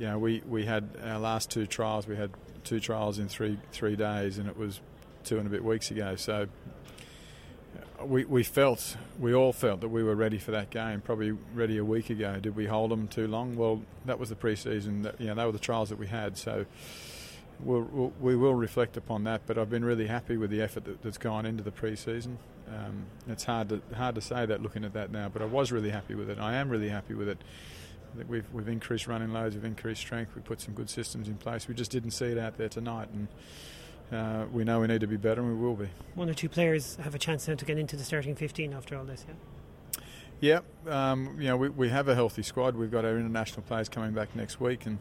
you 0.00 0.06
know, 0.06 0.18
we, 0.18 0.42
we 0.48 0.64
had 0.64 0.88
our 1.04 1.18
last 1.18 1.50
two 1.50 1.66
trials. 1.66 2.08
We 2.08 2.16
had 2.16 2.30
two 2.64 2.80
trials 2.80 3.18
in 3.18 3.28
three 3.28 3.58
three 3.70 3.96
days, 3.96 4.38
and 4.38 4.48
it 4.48 4.56
was 4.56 4.80
two 5.24 5.36
and 5.36 5.46
a 5.46 5.50
bit 5.50 5.62
weeks 5.62 5.90
ago. 5.90 6.16
So 6.16 6.48
we 8.02 8.24
we 8.24 8.42
felt 8.42 8.96
we 9.18 9.34
all 9.34 9.52
felt 9.52 9.82
that 9.82 9.88
we 9.88 10.02
were 10.02 10.14
ready 10.14 10.38
for 10.38 10.52
that 10.52 10.70
game. 10.70 11.02
Probably 11.02 11.32
ready 11.54 11.76
a 11.76 11.84
week 11.84 12.08
ago. 12.08 12.40
Did 12.40 12.56
we 12.56 12.64
hold 12.64 12.90
them 12.90 13.08
too 13.08 13.28
long? 13.28 13.56
Well, 13.56 13.82
that 14.06 14.18
was 14.18 14.30
the 14.30 14.36
preseason. 14.36 15.02
That 15.02 15.20
you 15.20 15.26
know, 15.26 15.34
they 15.34 15.44
were 15.44 15.52
the 15.52 15.58
trials 15.58 15.90
that 15.90 15.98
we 15.98 16.06
had. 16.06 16.36
So. 16.38 16.64
We'll, 17.62 17.82
we'll, 17.92 18.12
we 18.22 18.36
will 18.36 18.54
reflect 18.54 18.96
upon 18.96 19.24
that, 19.24 19.42
but 19.46 19.58
I've 19.58 19.68
been 19.68 19.84
really 19.84 20.06
happy 20.06 20.38
with 20.38 20.48
the 20.48 20.62
effort 20.62 20.86
that, 20.86 21.02
has 21.02 21.18
gone 21.18 21.44
into 21.44 21.62
the 21.62 21.70
pre-season. 21.70 22.38
Um, 22.66 23.04
it's 23.28 23.44
hard 23.44 23.68
to 23.68 23.82
hard 23.94 24.14
to 24.14 24.22
say 24.22 24.46
that 24.46 24.62
looking 24.62 24.82
at 24.82 24.94
that 24.94 25.12
now, 25.12 25.28
but 25.28 25.42
I 25.42 25.44
was 25.44 25.70
really 25.70 25.90
happy 25.90 26.14
with 26.14 26.30
it. 26.30 26.38
I 26.38 26.54
am 26.54 26.70
really 26.70 26.88
happy 26.88 27.12
with 27.12 27.28
it. 27.28 27.36
Think 28.16 28.28
we've 28.28 28.52
we've 28.52 28.68
increased 28.68 29.06
running 29.06 29.32
loads, 29.32 29.54
we've 29.54 29.64
increased 29.64 30.00
strength, 30.00 30.34
we 30.34 30.42
put 30.42 30.60
some 30.60 30.74
good 30.74 30.90
systems 30.90 31.28
in 31.28 31.36
place. 31.36 31.68
We 31.68 31.74
just 31.74 31.90
didn't 31.90 32.10
see 32.10 32.26
it 32.26 32.38
out 32.38 32.56
there 32.58 32.68
tonight, 32.68 33.08
and 33.12 33.28
uh, 34.12 34.46
we 34.52 34.64
know 34.64 34.80
we 34.80 34.88
need 34.88 35.00
to 35.00 35.06
be 35.06 35.16
better, 35.16 35.40
and 35.40 35.50
we 35.50 35.56
will 35.56 35.76
be. 35.76 35.88
One 36.14 36.28
or 36.28 36.34
two 36.34 36.48
players 36.48 36.96
have 36.96 37.14
a 37.14 37.18
chance 37.18 37.46
now 37.46 37.54
to 37.54 37.64
get 37.64 37.78
into 37.78 37.96
the 37.96 38.04
starting 38.04 38.34
15 38.34 38.72
after 38.72 38.96
all 38.96 39.04
this, 39.04 39.24
yeah. 39.28 39.34
Yeah, 40.40 40.60
um, 40.88 41.36
you 41.38 41.48
know 41.48 41.56
we, 41.56 41.68
we 41.68 41.88
have 41.90 42.08
a 42.08 42.14
healthy 42.14 42.42
squad. 42.42 42.74
We've 42.74 42.90
got 42.90 43.04
our 43.04 43.16
international 43.16 43.62
players 43.62 43.88
coming 43.88 44.12
back 44.12 44.34
next 44.34 44.58
week, 44.58 44.86
and 44.86 44.98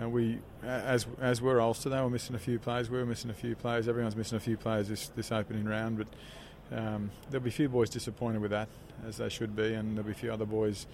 uh, 0.00 0.08
we 0.08 0.38
as 0.62 1.06
as 1.20 1.40
we're 1.40 1.60
Ulster, 1.60 1.88
they 1.88 2.00
were 2.00 2.10
missing 2.10 2.34
a 2.34 2.40
few 2.40 2.58
players. 2.58 2.90
We 2.90 2.98
were 2.98 3.06
missing 3.06 3.30
a 3.30 3.34
few 3.34 3.54
players. 3.54 3.88
Everyone's 3.88 4.16
missing 4.16 4.36
a 4.36 4.40
few 4.40 4.56
players 4.56 4.88
this 4.88 5.08
this 5.08 5.30
opening 5.30 5.64
round, 5.64 5.98
but 5.98 6.08
um, 6.76 7.10
there'll 7.30 7.44
be 7.44 7.50
a 7.50 7.52
few 7.52 7.68
boys 7.68 7.88
disappointed 7.88 8.42
with 8.42 8.50
that, 8.50 8.68
as 9.06 9.18
they 9.18 9.28
should 9.28 9.54
be, 9.54 9.74
and 9.74 9.96
there'll 9.96 10.06
be 10.06 10.12
a 10.12 10.14
few 10.14 10.32
other 10.32 10.46
boys 10.46 10.86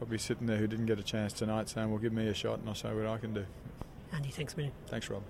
probably 0.00 0.16
sitting 0.16 0.46
there 0.46 0.56
who 0.56 0.66
didn't 0.66 0.86
get 0.86 0.98
a 0.98 1.02
chance 1.02 1.30
tonight 1.34 1.68
saying, 1.68 1.90
well, 1.90 1.98
give 1.98 2.14
me 2.14 2.26
a 2.26 2.32
shot 2.32 2.58
and 2.58 2.66
I'll 2.66 2.74
show 2.74 2.96
what 2.96 3.06
I 3.06 3.18
can 3.18 3.34
do. 3.34 3.44
Andy, 4.14 4.30
thanks, 4.30 4.56
man. 4.56 4.72
Thanks, 4.86 5.10
Rob. 5.10 5.22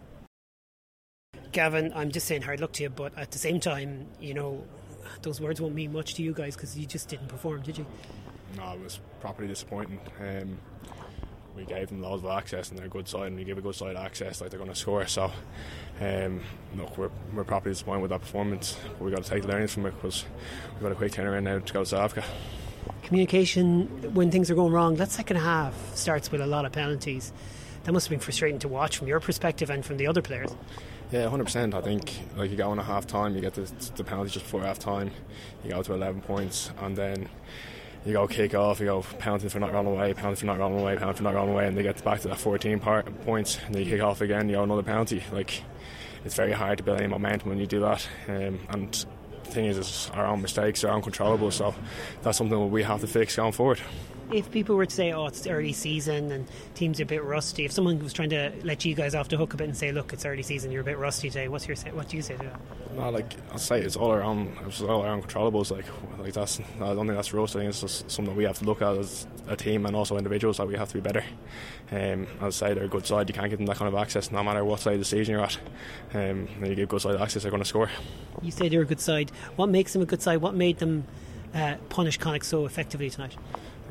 Gavin, 1.51 1.93
I'm 1.93 2.13
just 2.13 2.29
saying 2.29 2.43
hard 2.43 2.61
luck 2.61 2.71
to 2.75 2.85
you, 2.85 2.89
but 2.89 3.19
at 3.19 3.33
the 3.33 3.39
same 3.39 3.59
time, 3.59 4.07
you 4.21 4.33
know, 4.33 4.65
those 5.23 5.41
words 5.41 5.61
won't 5.61 5.75
mean 5.75 5.93
much 5.93 6.15
to 6.15 6.23
you 6.23 6.33
guys 6.33 6.55
because 6.55 6.79
you 6.79 6.87
just 6.87 7.09
didn't 7.09 7.27
perform, 7.27 7.63
did 7.63 7.79
you? 7.79 7.87
No, 8.57 8.75
it 8.75 8.81
was 8.81 9.01
properly 9.21 9.49
disappointing. 9.49 9.99
Um, 10.21 10.57
we 11.57 11.65
gave 11.65 11.89
them 11.89 12.01
loads 12.01 12.23
of 12.23 12.31
access 12.31 12.71
and 12.71 12.79
they're 12.79 12.87
a 12.87 12.91
good 12.91 13.09
side 13.09 13.27
and 13.27 13.37
we 13.37 13.43
give 13.43 13.59
a 13.59 13.61
good 13.61 13.75
side 13.75 13.97
access 13.97 14.41
like 14.41 14.51
they're 14.51 14.59
going 14.59 14.71
to 14.71 14.77
score 14.77 15.05
so 15.09 15.33
um, 16.01 16.41
look 16.77 16.97
we're, 16.97 17.11
we're 17.35 17.43
properly 17.43 17.73
disappointed 17.73 18.03
with 18.03 18.11
that 18.11 18.21
performance 18.21 18.77
but 18.85 19.01
we've 19.01 19.13
got 19.13 19.25
to 19.25 19.29
take 19.29 19.43
the 19.43 19.49
learnings 19.49 19.75
from 19.75 19.85
it 19.85 19.95
because 19.97 20.25
we've 20.75 20.83
got 20.85 20.93
a 20.93 20.95
quick 20.95 21.13
turnaround 21.13 21.43
now 21.43 21.59
to 21.59 21.73
go 21.73 21.81
to 21.81 21.87
South 21.87 22.05
Africa 22.05 22.25
communication 23.11 23.89
when 24.15 24.31
things 24.31 24.53
are 24.53 24.55
going 24.55 24.73
wrong. 24.73 24.95
That 24.95 25.11
second 25.11 25.39
half 25.39 25.75
starts 25.97 26.31
with 26.31 26.41
a 26.41 26.47
lot 26.47 26.65
of 26.65 26.71
penalties. 26.71 27.33
That 27.83 27.91
must 27.91 28.07
have 28.07 28.11
been 28.11 28.21
frustrating 28.21 28.61
to 28.61 28.69
watch 28.69 28.99
from 28.99 29.09
your 29.09 29.19
perspective 29.19 29.69
and 29.69 29.85
from 29.85 29.97
the 29.97 30.07
other 30.07 30.23
players. 30.23 30.55
Yeah, 31.11 31.25
100%. 31.25 31.75
I 31.75 31.81
think 31.81 32.13
like 32.37 32.53
you 32.53 32.57
go 32.57 32.71
on 32.71 32.79
a 32.79 32.85
half 32.85 33.09
time, 33.09 33.35
you 33.35 33.41
get 33.41 33.55
the, 33.55 33.63
the 33.97 34.05
penalty 34.05 34.31
just 34.31 34.45
before 34.45 34.63
half 34.63 34.79
time, 34.79 35.11
you 35.65 35.71
go 35.71 35.83
to 35.83 35.93
11 35.93 36.21
points, 36.21 36.71
and 36.83 36.97
then 36.97 37.29
you 38.07 38.13
go 38.13 38.29
kick 38.29 38.55
off, 38.55 38.79
you 38.79 38.87
go 38.87 39.03
penalty 39.19 39.49
for 39.49 39.59
not 39.59 39.73
running 39.73 39.91
away, 39.91 40.15
penalty 40.15 40.43
for 40.43 40.47
not 40.47 40.61
running 40.61 40.79
away, 40.79 40.97
penalty 40.97 41.17
for 41.17 41.25
not 41.25 41.35
running 41.35 41.53
away, 41.53 41.67
and 41.67 41.77
they 41.77 41.83
get 41.83 42.05
back 42.05 42.21
to 42.21 42.29
that 42.29 42.39
14 42.39 42.79
part, 42.79 43.25
points, 43.25 43.59
and 43.67 43.75
then 43.75 43.83
you 43.83 43.91
kick 43.91 44.01
off 44.01 44.21
again, 44.21 44.49
you 44.49 44.55
go 44.55 44.63
another 44.63 44.85
penalty. 44.85 45.21
Like, 45.33 45.65
it's 46.25 46.37
very 46.37 46.53
hard 46.53 46.79
to 46.79 46.85
build 46.85 47.01
any 47.01 47.09
momentum 47.09 47.49
when 47.49 47.59
you 47.59 47.67
do 47.67 47.81
that. 47.81 48.07
Um, 48.29 48.61
and 48.69 49.05
thing 49.53 49.67
is, 49.67 50.11
our 50.15 50.27
own 50.27 50.43
mistakes 50.43 50.85
are 50.85 50.91
uncontrollable, 50.91 51.51
so 51.51 51.75
that's 52.23 52.39
something 52.39 52.71
we 52.71 52.83
have 52.83 53.01
to 53.01 53.07
fix 53.07 53.37
going 53.37 53.53
forward. 53.53 53.81
If 54.33 54.51
people 54.51 54.77
were 54.77 54.87
to 54.87 54.95
say, 54.95 55.13
"Oh, 55.13 55.27
it's 55.27 55.47
early 55.47 55.73
season 55.73 56.31
and 56.31 56.47
teams 56.75 57.01
are 57.01 57.03
a 57.03 57.07
bit 57.07 57.25
rusty," 57.25 57.65
if 57.65 57.73
someone 57.73 57.99
was 57.99 58.13
trying 58.13 58.31
to 58.31 58.53
let 58.63 58.85
you 58.85 58.95
guys 58.95 59.15
off 59.15 59.29
the 59.29 59.37
hook 59.37 59.55
a 59.55 59.57
bit 59.57 59.69
and 59.69 59.77
say, 59.77 59.91
"Look, 59.93 60.13
it's 60.13 60.25
early 60.25 60.43
season, 60.43 60.71
you're 60.71 60.83
a 60.83 60.85
bit 60.85 60.99
rusty 60.99 61.29
today," 61.29 61.49
what's 61.49 61.67
your 61.67 61.77
what 61.93 62.09
do 62.09 62.17
you 62.17 62.23
say 62.23 62.37
to 62.37 62.45
that? 62.45 62.61
No, 62.97 63.11
like 63.11 63.35
I 63.53 63.57
say, 63.57 63.81
it's 63.81 63.97
all 63.97 64.11
our 64.11 64.23
own, 64.23 64.57
it's 64.67 64.81
all 64.83 65.03
our 65.03 65.09
own 65.09 65.23
controllables. 65.23 65.71
Like, 65.71 65.87
like 66.19 66.33
that's 66.33 66.61
I 66.81 66.95
don't 66.95 67.07
think 67.07 67.17
that's 67.17 67.33
roast. 67.33 67.57
I 67.57 67.61
think 67.61 67.71
it's 67.71 67.81
just 67.81 68.11
something 68.11 68.35
we 68.37 68.45
have 68.45 68.59
to 68.59 68.65
look 68.65 68.83
at 68.83 68.97
as 68.97 69.27
a 69.49 69.57
team 69.57 69.87
and 69.87 69.97
also 69.97 70.17
individuals 70.17 70.59
that 70.59 70.67
we 70.67 70.77
have 70.77 70.89
to 70.89 70.95
be 70.95 71.01
better. 71.01 71.25
Um, 71.91 72.27
as 72.41 72.63
I 72.63 72.69
say, 72.69 72.75
they're 72.75 72.85
a 72.85 72.89
good 72.89 73.07
side. 73.07 73.29
You 73.29 73.35
can't 73.35 73.51
give 73.51 73.59
them 73.59 73.67
that 73.67 73.77
kind 73.77 73.93
of 73.93 74.01
access, 74.01 74.31
no 74.31 74.45
matter 74.45 74.65
what 74.65 74.81
side 74.81 74.95
of 74.95 75.01
the 75.01 75.05
season 75.05 75.35
you're 75.35 75.45
at. 75.45 75.59
Um, 76.15 76.49
when 76.59 76.71
you 76.71 76.77
give 76.77 76.89
good 76.89 77.03
side 77.03 77.21
access, 77.21 77.43
they're 77.43 77.51
going 77.51 77.63
to 77.63 77.69
score. 77.69 77.91
You 78.43 78.51
say 78.51 78.69
they're 78.69 78.83
a 78.83 78.87
good 78.87 79.01
side. 79.01 79.31
What 79.57 79.69
makes 79.69 79.93
them 79.93 80.03
a 80.03 80.07
good 80.07 80.23
side? 80.23 80.41
What 80.41 80.55
made 80.55 80.79
them 80.79 81.05
uh, 81.55 81.77
punish 81.89 82.19
Connacht 82.19 82.45
so 82.45 82.65
effectively 82.65 83.11
tonight? 83.11 83.37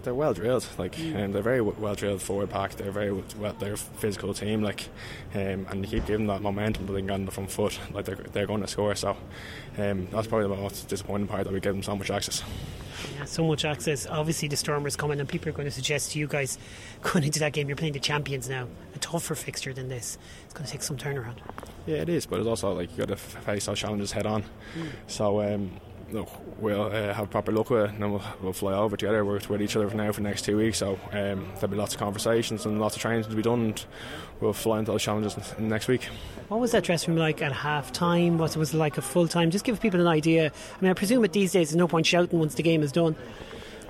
They're 0.03 0.13
well 0.13 0.33
drilled. 0.33 0.65
Like 0.77 0.97
um, 0.99 1.31
they're 1.31 1.41
very 1.41 1.61
well 1.61 1.95
drilled 1.95 2.21
forward 2.21 2.49
pack. 2.49 2.75
They're 2.75 2.91
very 2.91 3.11
well. 3.11 3.53
They're 3.59 3.73
a 3.73 3.77
physical 3.77 4.33
team. 4.33 4.61
Like 4.61 4.89
um, 5.33 5.67
and 5.69 5.85
you 5.85 5.87
keep 5.87 6.05
giving 6.05 6.27
that 6.27 6.41
momentum 6.41 6.87
to 6.87 6.93
them 6.93 7.09
on 7.09 7.25
the 7.25 7.31
front 7.31 7.51
foot. 7.51 7.79
Like 7.93 8.05
they're 8.05 8.15
they're 8.15 8.47
going 8.47 8.61
to 8.61 8.67
score. 8.67 8.95
So 8.95 9.17
um, 9.77 10.07
that's 10.11 10.27
probably 10.27 10.47
the 10.47 10.61
most 10.61 10.87
disappointing 10.87 11.27
part 11.27 11.43
that 11.43 11.53
we 11.53 11.59
give 11.59 11.73
them 11.73 11.83
so 11.83 11.95
much 11.95 12.09
access. 12.09 12.43
Yeah, 13.15 13.25
so 13.25 13.45
much 13.45 13.65
access. 13.65 14.07
Obviously, 14.07 14.47
the 14.47 14.57
Stormers 14.57 14.95
coming, 14.95 15.19
and 15.19 15.29
people 15.29 15.49
are 15.49 15.53
going 15.53 15.67
to 15.67 15.71
suggest 15.71 16.11
to 16.11 16.19
you 16.19 16.27
guys 16.27 16.57
going 17.01 17.23
into 17.23 17.39
that 17.39 17.53
game, 17.53 17.67
you're 17.67 17.77
playing 17.77 17.93
the 17.93 17.99
champions 17.99 18.49
now. 18.49 18.67
A 18.95 18.99
tougher 18.99 19.35
fixture 19.35 19.73
than 19.73 19.87
this. 19.87 20.17
It's 20.45 20.53
going 20.53 20.65
to 20.65 20.71
take 20.71 20.81
some 20.81 20.97
turnaround. 20.97 21.35
Yeah, 21.85 21.97
it 21.97 22.09
is, 22.09 22.25
but 22.25 22.39
it's 22.39 22.47
also 22.47 22.73
like 22.73 22.91
you 22.91 22.97
got 22.97 23.09
to 23.09 23.15
face 23.15 23.65
those 23.65 23.79
challenges 23.79 24.11
head 24.11 24.25
on. 24.25 24.43
Mm. 24.43 24.89
So 25.07 25.41
um, 25.41 25.71
we'll 26.59 26.83
uh, 26.83 27.13
have 27.13 27.29
proper 27.29 27.51
look 27.51 27.69
with 27.69 27.85
it, 27.85 27.89
and 27.91 28.03
then 28.03 28.11
we'll, 28.11 28.23
we'll 28.41 28.53
fly 28.53 28.73
over 28.73 28.97
together. 28.97 29.23
We're 29.23 29.39
with 29.49 29.61
each 29.61 29.75
other 29.75 29.89
for 29.89 29.95
now 29.95 30.11
for 30.11 30.21
the 30.21 30.27
next 30.27 30.43
two 30.43 30.57
weeks, 30.57 30.77
so 30.77 30.93
um, 31.11 31.47
there'll 31.55 31.67
be 31.67 31.77
lots 31.77 31.93
of 31.93 31.99
conversations 31.99 32.65
and 32.65 32.79
lots 32.79 32.95
of 32.95 33.01
training 33.01 33.23
to 33.23 33.35
be 33.35 33.41
done. 33.41 33.61
And 33.61 33.85
we'll 34.39 34.53
fly 34.53 34.79
into 34.79 34.91
those 34.91 35.03
challenges 35.03 35.37
next 35.59 35.87
week. 35.87 36.03
What 36.47 36.59
was 36.59 36.71
that 36.71 36.83
dressing 36.83 37.13
room 37.13 37.19
like 37.19 37.41
at 37.41 37.51
half 37.51 37.91
time? 37.91 38.37
What 38.37 38.55
was 38.55 38.73
it 38.73 38.77
like 38.77 38.97
a 38.97 39.01
full 39.01 39.27
time? 39.27 39.51
Just 39.51 39.65
give 39.65 39.79
people 39.79 40.01
an 40.01 40.07
idea. 40.07 40.47
I 40.47 40.81
mean, 40.81 40.91
I 40.91 40.93
presume 40.93 41.23
at 41.23 41.33
these 41.33 41.51
days 41.51 41.69
there's 41.69 41.75
no 41.77 41.87
point 41.87 42.05
shouting 42.05 42.39
once 42.39 42.55
the 42.55 42.63
game 42.63 42.81
is 42.81 42.91
done. 42.91 43.15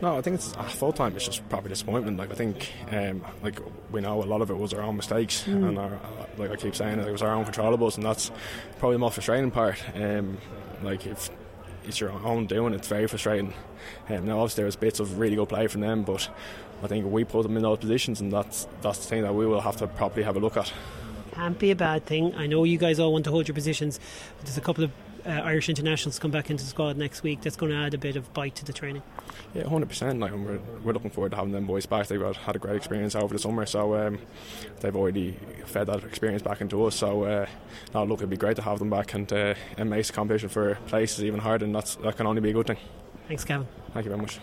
No, 0.02 0.18
I 0.18 0.22
think 0.22 0.36
it's 0.36 0.56
uh, 0.56 0.64
full 0.64 0.94
time. 0.94 1.16
It's 1.16 1.26
just 1.26 1.48
proper 1.50 1.68
disappointment. 1.68 2.18
Like 2.18 2.32
I 2.32 2.36
think, 2.36 2.72
um, 2.92 3.24
like 3.44 3.60
we 3.92 4.00
know 4.02 4.24
a 4.24 4.26
lot 4.26 4.42
of 4.42 4.50
it 4.50 4.58
was 4.58 4.74
our 4.74 4.82
own 4.82 4.96
mistakes, 4.96 5.44
mm. 5.44 5.68
and 5.68 5.78
our, 5.78 6.00
like 6.38 6.52
I 6.52 6.56
keep 6.56 6.74
saying, 6.74 7.00
it 7.00 7.12
was 7.12 7.22
our 7.22 7.34
own 7.34 7.44
controllables, 7.44 7.98
and 7.98 8.06
that's 8.06 8.32
probably 8.78 8.96
the 8.96 9.00
most 9.00 9.16
frustrating 9.16 9.52
part. 9.52 9.78
Um, 9.96 10.38
like 10.82 11.06
if 11.06 11.30
it's 11.86 12.00
your 12.00 12.12
own 12.12 12.46
doing. 12.46 12.74
It's 12.74 12.88
very 12.88 13.08
frustrating. 13.08 13.54
Um, 14.10 14.26
now, 14.26 14.40
obviously, 14.40 14.64
there's 14.64 14.76
bits 14.76 15.00
of 15.00 15.20
really 15.20 15.36
good 15.36 15.50
play 15.50 15.68
from 15.68 15.82
them, 15.82 16.04
but 16.04 16.30
I 16.84 16.88
think 16.88 17.06
we 17.06 17.24
put 17.24 17.44
them 17.44 17.58
in 17.58 17.64
those 17.64 17.80
positions, 17.80 18.22
and 18.22 18.32
that's 18.32 18.68
that's 18.82 19.00
the 19.00 19.08
thing 19.08 19.24
that 19.24 19.34
we 19.34 19.46
will 19.46 19.62
have 19.62 19.78
to 19.78 19.88
properly 19.88 20.24
have 20.24 20.36
a 20.36 20.40
look 20.40 20.58
at. 20.58 20.72
Can't 21.34 21.58
be 21.58 21.72
a 21.72 21.76
bad 21.76 22.06
thing. 22.06 22.36
I 22.36 22.48
know 22.48 22.64
you 22.64 22.78
guys 22.78 23.00
all 23.00 23.14
want 23.14 23.26
to 23.26 23.32
hold 23.32 23.48
your 23.48 23.56
positions, 23.56 24.00
but 24.38 24.46
there's 24.46 24.58
a 24.58 24.62
couple 24.62 24.84
of 24.84 24.92
uh, 25.30 25.42
Irish 25.44 25.70
internationals 25.70 26.18
come 26.18 26.32
back 26.32 26.50
into 26.50 26.64
the 26.64 26.70
squad 26.70 26.98
next 26.98 27.24
week. 27.24 27.42
That's 27.42 27.56
going 27.56 27.72
to 27.72 27.78
add 27.78 27.94
a 27.94 27.98
bit 27.98 28.16
of 28.16 28.34
bite 28.34 28.56
to 28.56 28.66
the 28.66 28.74
training. 28.74 29.04
Yeah, 29.54 29.68
hundred 29.68 29.90
percent. 29.90 30.20
Like 30.20 30.32
we're, 30.32 30.60
we're 30.84 30.94
looking 30.94 31.12
forward 31.12 31.30
to 31.32 31.38
having 31.38 31.52
them 31.52 31.66
boys 31.66 31.86
back. 31.86 32.08
They've 32.08 32.22
had 32.36 32.56
a 32.56 32.60
great 32.60 32.76
experience 32.76 33.16
over 33.16 33.34
the 33.34 33.40
summer, 33.40 33.66
so 33.66 33.96
um, 33.96 34.20
they've 34.80 34.96
already 34.96 35.38
fed 35.66 35.88
that 35.88 36.04
experience 36.04 36.42
back 36.42 36.62
into 36.62 36.84
us. 36.86 36.96
So, 36.96 37.24
uh, 37.24 37.46
no, 37.94 38.04
look, 38.04 38.20
it'd 38.20 38.30
be 38.30 38.38
great 38.38 38.56
to 38.58 38.62
have 38.64 38.80
them 38.80 38.90
back 38.90 39.14
and 39.14 39.32
uh, 39.32 39.54
and 39.78 39.90
makes 39.90 40.08
the 40.08 40.14
competition 40.14 40.50
for 40.50 40.76
places 40.88 41.24
even 41.24 41.40
harder, 41.40 41.66
and 41.66 41.76
that's 41.76 41.96
that 41.98 42.18
can 42.18 42.28
only 42.28 42.42
be 42.42 42.50
a 42.50 42.54
good 42.54 42.68
thing. 42.68 42.78
Thanks, 43.28 43.46
Kevin. 43.46 43.68
Thank 43.94 44.06
you 44.06 44.10
very 44.10 44.22
much. 44.22 44.40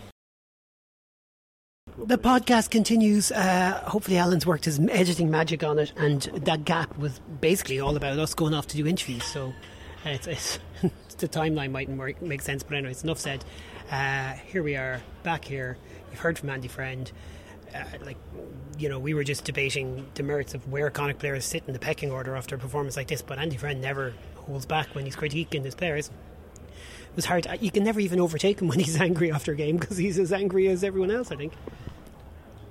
The 1.97 2.17
podcast 2.17 2.69
continues. 2.69 3.31
Uh, 3.31 3.81
hopefully, 3.87 4.17
Alan's 4.17 4.45
worked 4.45 4.65
his 4.65 4.79
editing 4.79 5.31
magic 5.31 5.63
on 5.63 5.79
it, 5.79 5.93
and 5.97 6.21
that 6.35 6.63
gap 6.63 6.95
was 6.97 7.19
basically 7.41 7.79
all 7.79 7.95
about 7.95 8.19
us 8.19 8.33
going 8.35 8.53
off 8.53 8.67
to 8.67 8.77
do 8.77 8.85
interviews. 8.85 9.23
So, 9.23 9.53
it's, 10.05 10.27
it's 10.27 10.59
the 11.17 11.27
timeline 11.27 11.71
mightn't 11.71 12.21
make 12.21 12.41
sense, 12.41 12.63
but 12.63 12.75
anyway, 12.75 12.91
it's 12.91 13.03
enough 13.03 13.19
said. 13.19 13.43
Uh, 13.91 14.33
here 14.47 14.63
we 14.63 14.75
are, 14.75 15.01
back 15.23 15.45
here. 15.45 15.77
You've 16.11 16.19
heard 16.19 16.37
from 16.37 16.49
Andy 16.49 16.67
Friend. 16.67 17.11
Uh, 17.73 17.83
like, 18.05 18.17
you 18.77 18.89
know, 18.89 18.99
we 18.99 19.13
were 19.13 19.23
just 19.23 19.43
debating 19.43 20.07
the 20.15 20.23
merits 20.23 20.53
of 20.53 20.69
where 20.71 20.89
Connacht 20.89 21.19
players 21.19 21.45
sit 21.45 21.63
in 21.67 21.73
the 21.73 21.79
pecking 21.79 22.11
order 22.11 22.35
after 22.35 22.55
a 22.55 22.59
performance 22.59 22.95
like 22.95 23.07
this, 23.07 23.21
but 23.21 23.39
Andy 23.39 23.57
Friend 23.57 23.81
never 23.81 24.13
holds 24.35 24.65
back 24.65 24.93
when 24.93 25.05
he's 25.05 25.15
critiquing 25.15 25.63
his 25.63 25.75
players. 25.75 26.07
It 26.07 27.15
was 27.15 27.25
hard. 27.25 27.47
You 27.61 27.71
can 27.71 27.83
never 27.83 27.99
even 27.99 28.19
overtake 28.19 28.61
him 28.61 28.67
when 28.67 28.79
he's 28.79 28.99
angry 29.01 29.31
after 29.31 29.53
a 29.53 29.55
game 29.55 29.77
because 29.77 29.97
he's 29.97 30.19
as 30.19 30.31
angry 30.31 30.67
as 30.67 30.83
everyone 30.83 31.11
else, 31.11 31.31
I 31.31 31.35
think. 31.35 31.53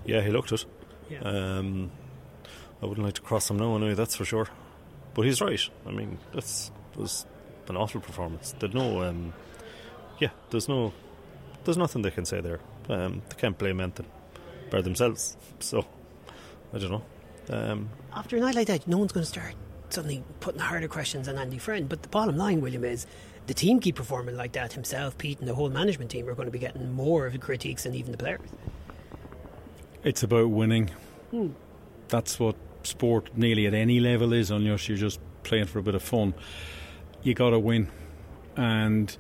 Yeah, 0.05 0.21
he 0.23 0.31
looked 0.31 0.53
it. 0.53 0.65
Yeah. 1.11 1.21
Um, 1.21 1.91
I 2.83 2.87
wouldn't 2.87 3.05
like 3.05 3.15
to 3.15 3.23
cross 3.23 3.51
him 3.51 3.59
now, 3.59 3.75
anyway, 3.77 3.95
that's 3.95 4.17
for 4.17 4.25
sure. 4.25 4.49
But 5.15 5.23
he's 5.23 5.41
right. 5.41 5.61
I 5.87 5.91
mean, 5.91 6.19
that's 6.33 6.71
was 6.97 7.27
an 7.69 7.77
awful 7.77 8.01
performance. 8.01 8.55
There's 8.59 8.75
no, 8.75 9.03
um, 9.03 9.33
yeah, 10.19 10.31
there's 10.51 10.69
no 10.69 10.93
there's 11.67 11.77
nothing 11.77 12.03
they 12.03 12.11
can 12.11 12.25
say 12.25 12.41
there. 12.41 12.61
Um, 12.89 13.23
they 13.29 13.37
can't 13.37 13.59
blame 13.59 13.81
anything 13.81 14.07
by 14.71 14.81
themselves. 14.81 15.37
So, 15.59 15.85
I 16.73 16.79
don't 16.79 16.91
know. 16.91 17.03
Um, 17.51 17.91
After 18.15 18.37
a 18.37 18.41
night 18.41 18.55
like 18.55 18.69
that, 18.69 18.87
no 18.87 18.99
one's 18.99 19.13
going 19.13 19.25
to 19.25 19.29
start 19.29 19.55
suddenly 19.91 20.25
putting 20.41 20.61
harder 20.61 20.89
questions 20.89 21.29
on 21.29 21.37
Andy 21.37 21.59
Friend. 21.59 21.89
But 21.89 22.03
the 22.03 22.09
bottom 22.09 22.37
line, 22.37 22.61
William, 22.61 22.85
is 22.85 23.07
the 23.47 23.55
team 23.55 23.81
keep 23.81 23.97
performing 23.97 24.37
like 24.37 24.53
that. 24.53 24.73
Himself, 24.73 25.19
Pete, 25.19 25.41
and 25.41 25.49
the 25.49 25.55
whole 25.55 25.69
management 25.69 26.11
team 26.11 26.29
are 26.29 26.35
going 26.35 26.47
to 26.47 26.53
be 26.53 26.59
getting 26.59 26.93
more 26.93 27.27
of 27.27 27.33
the 27.33 27.39
critiques 27.39 27.83
than 27.83 27.95
even 27.95 28.13
the 28.13 28.19
players. 28.19 28.41
It's 30.05 30.23
about 30.23 30.51
winning. 30.51 30.91
Hmm. 31.33 31.49
That's 32.09 32.39
what 32.39 32.55
sport 32.85 33.37
nearly 33.37 33.67
at 33.67 33.75
any 33.75 33.99
level 33.99 34.33
is, 34.33 34.53
unless 34.53 34.89
you're 34.89 34.99
just 34.99 35.19
playing 35.43 35.67
for 35.67 35.81
a 35.81 35.83
bit 35.83 35.97
of 35.97 36.03
fun. 36.03 36.35
You 37.23 37.35
got 37.35 37.51
to 37.51 37.59
win. 37.59 37.89
And 38.57 39.17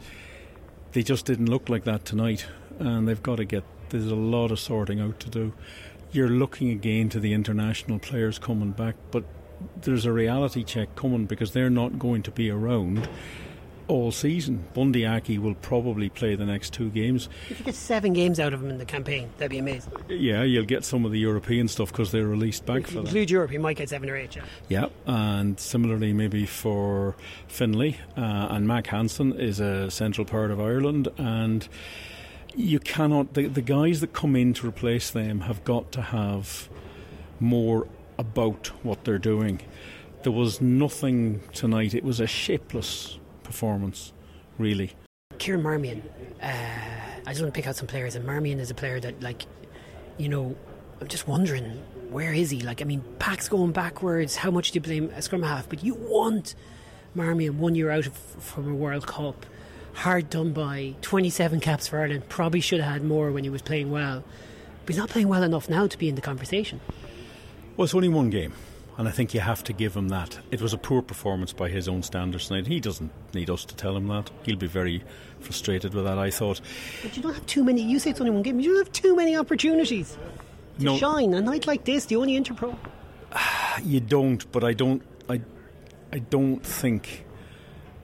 they 0.93 1.03
just 1.03 1.27
didn't 1.27 1.47
look 1.47 1.69
like 1.69 1.85
that 1.85 2.05
tonight, 2.05 2.47
and 2.79 3.07
they've 3.07 3.23
got 3.23 3.37
to 3.37 3.45
get. 3.45 3.65
There's 3.91 4.07
a 4.07 4.17
lot 4.17 4.51
of 4.51 4.59
sorting 4.59 5.01
out 5.01 5.21
to 5.21 5.31
do. 5.31 5.53
You're 6.11 6.29
looking 6.29 6.71
again 6.71 7.09
to 7.11 7.21
the 7.21 7.35
international 7.35 7.99
players 7.99 8.39
coming 8.39 8.71
back, 8.71 8.95
but 9.11 9.25
there's 9.83 10.07
a 10.07 10.13
reality 10.13 10.65
check 10.65 10.95
coming 10.97 11.27
because 11.27 11.53
they're 11.53 11.71
not 11.71 11.99
going 11.99 12.23
to 12.23 12.31
be 12.31 12.51
around 12.51 13.09
all 13.89 14.11
season. 14.13 14.65
Bundee 14.75 15.07
Aki 15.07 15.39
will 15.39 15.55
probably 15.55 16.09
play 16.09 16.35
the 16.35 16.45
next 16.45 16.73
two 16.73 16.91
games. 16.91 17.29
If 17.51 17.59
you 17.59 17.65
get 17.65 17.75
seven 17.75 18.13
games 18.13 18.41
out 18.41 18.53
of 18.53 18.63
him 18.63 18.71
in 18.71 18.79
the 18.79 18.85
campaign, 18.85 19.31
that'd 19.39 19.51
be 19.51 19.59
amazing. 19.59 19.93
Yeah, 20.09 20.43
you'll 20.43 20.65
get 20.65 20.85
some 20.85 21.05
of 21.05 21.13
the 21.13 21.19
European 21.19 21.69
stuff 21.69 21.93
because 21.93 22.13
they're 22.13 22.27
released 22.27 22.67
back 22.67 22.83
if 22.83 22.91
for 22.91 23.01
include 23.01 23.31
Europe, 23.31 23.53
you 23.53 23.61
might 23.61 23.77
get 23.77 23.89
seven 23.89 24.11
or 24.11 24.17
eight. 24.17 24.37
Yeah, 24.37 24.45
yeah 24.69 24.87
and 25.07 25.59
similarly 25.59 26.13
maybe 26.13 26.47
for 26.47 27.17
Finlay 27.49 27.99
uh, 28.17 28.49
and 28.51 28.67
Mack 28.67 28.89
Hansen 28.89 29.33
is 29.33 29.61
a 29.61 29.91
central 29.91 30.25
part 30.25 30.51
of 30.51 30.61
Ireland 30.61 31.09
and. 31.19 31.69
You 32.59 32.81
cannot. 32.81 33.35
The, 33.35 33.49
the 33.49 33.61
guys 33.61 34.01
that 34.01 34.15
come 34.15 34.35
in 34.35 34.55
to 34.55 34.67
replace 34.67 35.11
them 35.11 35.41
have 35.41 35.63
got 35.63 35.93
to 35.93 36.01
have 36.01 36.71
more 37.39 37.87
about 38.19 38.69
what 38.83 39.05
they're 39.05 39.19
doing. 39.19 39.61
There 40.23 40.33
was 40.33 40.63
nothing 40.63 41.43
tonight. 41.53 41.93
It 41.93 42.03
was 42.03 42.19
a 42.19 42.27
shapeless 42.27 43.19
performance, 43.47 44.13
really. 44.59 44.93
Kieran 45.39 45.63
Marmion, 45.63 46.03
uh, 46.43 46.47
I 46.47 47.31
just 47.31 47.41
want 47.41 47.55
to 47.55 47.59
pick 47.59 47.67
out 47.67 47.77
some 47.77 47.87
players, 47.87 48.15
and 48.15 48.27
Marmion 48.27 48.59
is 48.59 48.71
a 48.71 48.75
player 48.75 49.01
that, 49.01 49.23
like, 49.23 49.47
you 50.19 50.29
know, 50.29 50.57
I'm 51.01 51.09
just 51.09 51.29
wondering 51.29 51.83
where 52.11 52.33
is 52.33 52.51
he? 52.51 52.61
Like, 52.61 52.81
I 52.81 52.85
mean, 52.85 53.03
Pack's 53.19 53.49
going 53.49 53.73
backwards. 53.73 54.37
How 54.37 54.51
much 54.51 54.71
do 54.71 54.77
you 54.77 54.81
blame 54.81 55.11
a 55.17 55.23
scrum 55.23 55.43
half? 55.43 55.69
But 55.69 55.83
you 55.83 55.95
want 55.95 56.55
Marmion 57.15 57.59
one 57.59 57.75
year 57.75 57.91
out 57.91 58.07
of, 58.07 58.17
from 58.17 58.71
a 58.71 58.75
World 58.75 59.07
Cup, 59.07 59.47
hard 59.95 60.31
done 60.31 60.53
by, 60.53 60.95
27 61.03 61.61
caps 61.61 61.89
for 61.89 61.99
Ireland. 61.99 62.29
Probably 62.29 62.61
should 62.61 62.81
have 62.81 62.93
had 62.93 63.05
more 63.05 63.31
when 63.31 63.45
he 63.45 63.51
was 63.51 63.63
playing 63.63 63.91
well, 63.91 64.25
but 64.85 64.95
he's 64.95 64.99
not 64.99 65.11
playing 65.11 65.29
well 65.29 65.43
enough 65.43 65.69
now 65.69 65.87
to 65.87 65.99
be 65.99 66.09
in 66.09 66.15
the 66.15 66.21
conversation. 66.21 66.81
Well, 67.77 67.85
it's 67.85 67.95
only 67.95 68.09
one 68.09 68.31
game 68.31 68.55
and 68.99 69.07
I 69.07 69.11
think 69.11 69.35
you 69.35 69.41
have 69.41 69.63
to 69.65 69.73
give 69.73 69.95
him 69.95 70.09
that. 70.09 70.39
It 70.51 70.63
was 70.63 70.73
a 70.73 70.79
poor 70.79 71.03
performance 71.03 71.53
by 71.53 71.69
his 71.69 71.89
own 71.89 72.03
standards 72.03 72.49
tonight. 72.49 72.67
He 72.67 72.81
doesn't 72.81 73.13
need 73.35 73.51
us 73.51 73.65
to 73.67 73.77
tell 73.77 73.97
him 73.97 74.09
that. 74.09 74.31
He'll 74.45 74.57
be 74.57 74.67
very 74.67 75.03
frustrated 75.41 75.93
with 75.95 76.05
that, 76.05 76.19
I 76.19 76.31
thought. 76.31 76.61
But 77.03 77.17
you 77.17 77.23
don't 77.23 77.35
have 77.35 77.47
too 77.47 77.63
many, 77.63 77.83
you 77.83 77.99
say 77.99 78.11
it's 78.11 78.21
only 78.21 78.33
one 78.33 78.43
game, 78.43 78.59
you 78.61 78.71
don't 78.71 78.85
have 78.85 78.93
too 78.93 79.15
many 79.15 79.37
opportunities 79.37 80.17
to 80.79 80.85
no. 80.85 80.97
shine. 80.97 81.35
A 81.35 81.41
night 81.41 81.67
like 81.67 81.85
this, 81.85 82.07
the 82.07 82.17
only 82.17 82.39
Interpro. 82.39 82.77
You 83.85 84.01
don't, 84.01 84.51
but 84.53 84.65
I 84.65 84.73
don't, 84.73 85.03
I, 85.29 85.43
I 86.11 86.19
don't 86.19 86.65
think 86.65 87.27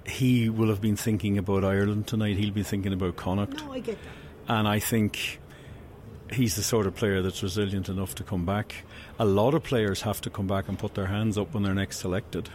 he 0.06 0.50
will 0.50 0.68
have 0.68 0.82
been 0.82 0.96
thinking 0.96 1.38
about 1.38 1.64
Ireland 1.64 2.06
tonight. 2.06 2.36
He'll 2.36 2.52
be 2.52 2.62
thinking 2.62 2.92
about 2.92 3.16
Connacht. 3.16 3.64
No, 3.64 3.72
I 3.72 3.80
get 3.80 3.96
that. 4.02 4.54
And 4.54 4.68
I 4.68 4.80
think 4.80 5.40
he's 6.30 6.56
the 6.56 6.62
sort 6.62 6.86
of 6.86 6.94
player 6.94 7.22
that's 7.22 7.42
resilient 7.42 7.88
enough 7.88 8.14
to 8.16 8.24
come 8.24 8.44
back. 8.44 8.84
A 9.18 9.24
lot 9.24 9.54
of 9.54 9.62
players 9.62 10.02
have 10.02 10.20
to 10.22 10.30
come 10.30 10.46
back 10.46 10.68
and 10.68 10.78
put 10.78 10.94
their 10.94 11.06
hands 11.06 11.38
up 11.38 11.54
when 11.54 11.62
they're 11.62 11.74
next 11.74 11.98
selected 11.98 12.48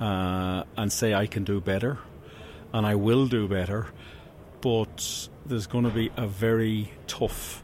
uh, 0.00 0.64
and 0.76 0.92
say, 0.92 1.14
I 1.14 1.26
can 1.26 1.44
do 1.44 1.60
better 1.60 1.98
and 2.72 2.86
I 2.86 2.94
will 2.94 3.26
do 3.26 3.46
better. 3.46 3.88
But 4.60 5.28
there's 5.46 5.66
going 5.66 5.84
to 5.84 5.90
be 5.90 6.10
a 6.16 6.26
very 6.26 6.92
tough 7.06 7.62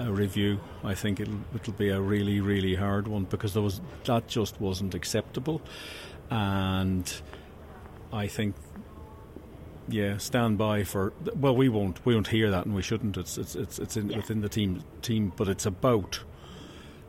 uh, 0.00 0.10
review. 0.10 0.60
I 0.82 0.94
think 0.94 1.20
it'll, 1.20 1.40
it'll 1.54 1.74
be 1.74 1.90
a 1.90 2.00
really, 2.00 2.40
really 2.40 2.74
hard 2.74 3.08
one 3.08 3.24
because 3.24 3.54
there 3.54 3.62
was 3.62 3.80
that 4.04 4.28
just 4.28 4.60
wasn't 4.60 4.94
acceptable. 4.94 5.60
And 6.30 7.12
I 8.12 8.26
think 8.26 8.54
yeah, 9.88 10.16
stand 10.16 10.56
by 10.56 10.84
for. 10.84 11.12
Well, 11.36 11.54
we 11.54 11.68
won't. 11.68 12.04
We 12.06 12.14
won't 12.14 12.28
hear 12.28 12.50
that, 12.50 12.64
and 12.64 12.74
we 12.74 12.82
shouldn't. 12.82 13.16
It's 13.16 13.36
it's 13.36 13.54
it's, 13.54 13.78
it's 13.78 13.96
in, 13.96 14.10
yeah. 14.10 14.16
within 14.16 14.40
the 14.40 14.48
team 14.48 14.82
team, 15.02 15.32
but 15.36 15.48
it's 15.48 15.66
about 15.66 16.20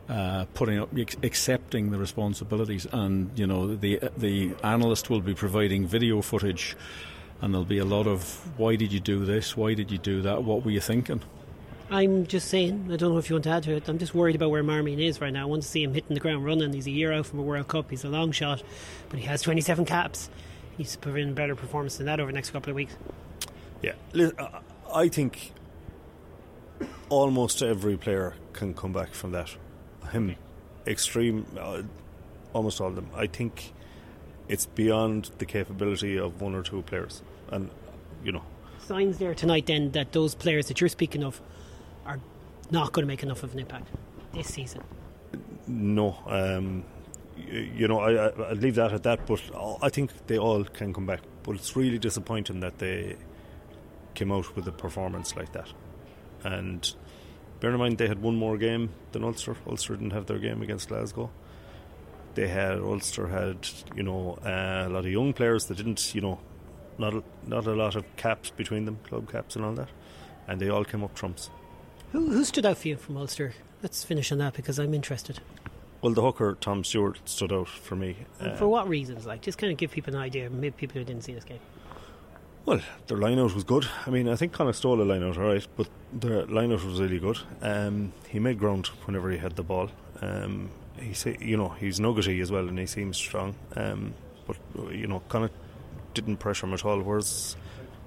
uh, 0.08 0.44
putting 0.54 0.78
up, 0.78 0.90
accepting 1.22 1.90
the 1.90 1.98
responsibilities, 1.98 2.86
and 2.92 3.30
you 3.38 3.46
know 3.46 3.74
the 3.74 4.00
the 4.16 4.54
analyst 4.62 5.10
will 5.10 5.20
be 5.20 5.34
providing 5.34 5.86
video 5.86 6.22
footage, 6.22 6.76
and 7.40 7.52
there'll 7.52 7.64
be 7.64 7.78
a 7.78 7.84
lot 7.84 8.06
of 8.06 8.48
why 8.58 8.76
did 8.76 8.92
you 8.92 9.00
do 9.00 9.24
this, 9.24 9.56
why 9.56 9.74
did 9.74 9.90
you 9.90 9.98
do 9.98 10.22
that, 10.22 10.44
what 10.44 10.64
were 10.64 10.70
you 10.70 10.80
thinking. 10.80 11.22
I'm 11.88 12.26
just 12.26 12.48
saying, 12.48 12.88
I 12.90 12.96
don't 12.96 13.12
know 13.12 13.18
if 13.18 13.30
you 13.30 13.36
want 13.36 13.44
to 13.44 13.50
add 13.50 13.62
to 13.62 13.76
it. 13.76 13.88
I'm 13.88 13.98
just 13.98 14.12
worried 14.12 14.34
about 14.34 14.50
where 14.50 14.64
Marmion 14.64 14.98
is 14.98 15.20
right 15.20 15.32
now. 15.32 15.42
I 15.42 15.44
want 15.44 15.62
to 15.62 15.68
see 15.68 15.84
him 15.84 15.94
hitting 15.94 16.14
the 16.14 16.20
ground 16.20 16.44
running. 16.44 16.72
He's 16.72 16.88
a 16.88 16.90
year 16.90 17.12
out 17.12 17.26
from 17.26 17.38
a 17.38 17.42
World 17.42 17.68
Cup. 17.68 17.90
He's 17.90 18.02
a 18.02 18.08
long 18.08 18.32
shot, 18.32 18.60
but 19.08 19.20
he 19.20 19.26
has 19.26 19.40
27 19.40 19.84
caps. 19.84 20.28
He's 20.70 20.78
needs 20.78 20.92
to 20.92 20.98
put 20.98 21.16
in 21.16 21.32
better 21.34 21.54
performance 21.54 21.96
than 21.96 22.06
that 22.06 22.18
over 22.18 22.30
the 22.32 22.34
next 22.34 22.50
couple 22.50 22.70
of 22.70 22.76
weeks. 22.76 22.96
Yeah, 23.82 23.92
I- 24.14 24.60
I 24.92 25.08
think 25.08 25.52
almost 27.08 27.62
every 27.62 27.96
player 27.96 28.34
can 28.52 28.74
come 28.74 28.92
back 28.92 29.14
from 29.14 29.32
that. 29.32 29.54
Him, 30.12 30.36
extreme, 30.86 31.46
uh, 31.58 31.82
almost 32.52 32.80
all 32.80 32.88
of 32.88 32.96
them. 32.96 33.10
I 33.14 33.26
think 33.26 33.72
it's 34.48 34.66
beyond 34.66 35.30
the 35.38 35.46
capability 35.46 36.18
of 36.18 36.40
one 36.40 36.54
or 36.54 36.62
two 36.62 36.82
players, 36.82 37.22
and 37.50 37.70
you 38.24 38.32
know, 38.32 38.42
Signs 38.78 39.18
there 39.18 39.34
tonight 39.34 39.66
then 39.66 39.90
that 39.92 40.12
those 40.12 40.36
players 40.36 40.68
that 40.68 40.80
you're 40.80 40.88
speaking 40.88 41.24
of 41.24 41.40
are 42.04 42.20
not 42.70 42.92
going 42.92 43.02
to 43.02 43.08
make 43.08 43.24
enough 43.24 43.42
of 43.42 43.52
an 43.52 43.58
impact 43.58 43.88
this 44.32 44.46
season. 44.46 44.82
no. 45.66 46.16
Um, 46.26 46.84
you 47.36 47.88
know, 47.88 48.00
I, 48.00 48.28
I, 48.28 48.52
leave 48.52 48.76
that 48.76 48.92
at 48.92 49.02
that. 49.02 49.26
But 49.26 49.42
I 49.82 49.88
think 49.88 50.26
they 50.26 50.38
all 50.38 50.64
can 50.64 50.94
come 50.94 51.06
back. 51.06 51.20
But 51.42 51.56
it's 51.56 51.76
really 51.76 51.98
disappointing 51.98 52.60
that 52.60 52.78
they 52.78 53.16
came 54.14 54.30
out 54.30 54.54
with 54.54 54.68
a 54.68 54.72
performance 54.72 55.36
like 55.36 55.52
that. 55.52 55.72
And 56.44 56.94
bear 57.66 57.72
in 57.72 57.80
mind, 57.80 57.98
they 57.98 58.06
had 58.06 58.22
one 58.22 58.36
more 58.36 58.56
game 58.56 58.90
than 59.10 59.24
Ulster. 59.24 59.56
Ulster 59.66 59.96
didn't 59.96 60.12
have 60.12 60.26
their 60.26 60.38
game 60.38 60.62
against 60.62 60.88
Glasgow. 60.88 61.30
They 62.34 62.46
had 62.46 62.78
Ulster 62.78 63.26
had 63.26 63.68
you 63.96 64.04
know 64.04 64.38
uh, 64.44 64.84
a 64.86 64.88
lot 64.88 65.04
of 65.04 65.10
young 65.10 65.32
players 65.32 65.66
that 65.66 65.76
didn't 65.76 66.14
you 66.14 66.20
know 66.20 66.38
not 66.96 67.14
a, 67.14 67.24
not 67.44 67.66
a 67.66 67.74
lot 67.74 67.96
of 67.96 68.04
caps 68.16 68.50
between 68.50 68.84
them, 68.84 69.00
club 69.08 69.28
caps 69.28 69.56
and 69.56 69.64
all 69.64 69.72
that, 69.72 69.88
and 70.46 70.60
they 70.60 70.68
all 70.68 70.84
came 70.84 71.02
up 71.02 71.14
trumps. 71.16 71.50
Who, 72.12 72.30
who 72.30 72.44
stood 72.44 72.66
out 72.66 72.78
for 72.78 72.86
you 72.86 72.96
from 72.96 73.16
Ulster? 73.16 73.54
Let's 73.82 74.04
finish 74.04 74.30
on 74.30 74.38
that 74.38 74.54
because 74.54 74.78
I'm 74.78 74.94
interested. 74.94 75.40
Well, 76.02 76.14
the 76.14 76.22
hooker 76.22 76.56
Tom 76.60 76.84
Stewart 76.84 77.18
stood 77.24 77.52
out 77.52 77.68
for 77.68 77.96
me. 77.96 78.16
Uh, 78.40 78.54
for 78.54 78.68
what 78.68 78.88
reasons? 78.88 79.26
Like, 79.26 79.42
just 79.42 79.58
kind 79.58 79.72
of 79.72 79.78
give 79.78 79.90
people 79.90 80.14
an 80.14 80.20
idea. 80.20 80.48
Maybe 80.50 80.70
people 80.70 81.00
who 81.00 81.04
didn't 81.04 81.24
see 81.24 81.34
this 81.34 81.42
game. 81.42 81.58
Well, 82.66 82.80
their 83.06 83.16
line 83.16 83.38
out 83.38 83.54
was 83.54 83.62
good. 83.62 83.86
I 84.06 84.10
mean, 84.10 84.28
I 84.28 84.34
think 84.34 84.52
Connacht 84.52 84.78
stole 84.78 85.00
a 85.00 85.04
line 85.04 85.22
out, 85.22 85.38
all 85.38 85.44
right, 85.44 85.64
but 85.76 85.88
their 86.12 86.44
line 86.46 86.72
out 86.72 86.84
was 86.84 87.00
really 87.00 87.20
good. 87.20 87.38
Um, 87.62 88.12
he 88.28 88.40
made 88.40 88.58
ground 88.58 88.88
whenever 89.04 89.30
he 89.30 89.38
had 89.38 89.54
the 89.54 89.62
ball. 89.62 89.88
Um, 90.20 90.70
he 90.98 91.14
say, 91.14 91.36
you 91.40 91.56
know, 91.56 91.68
he's 91.68 92.00
nuggety 92.00 92.40
as 92.40 92.50
well, 92.50 92.68
and 92.68 92.76
he 92.76 92.86
seems 92.86 93.16
strong. 93.16 93.54
Um, 93.76 94.14
but 94.48 94.56
you 94.90 95.06
know, 95.06 95.20
Connacht 95.28 95.54
didn't 96.14 96.38
pressure 96.38 96.66
him 96.66 96.74
at 96.74 96.84
all. 96.84 97.00
Whereas, 97.00 97.56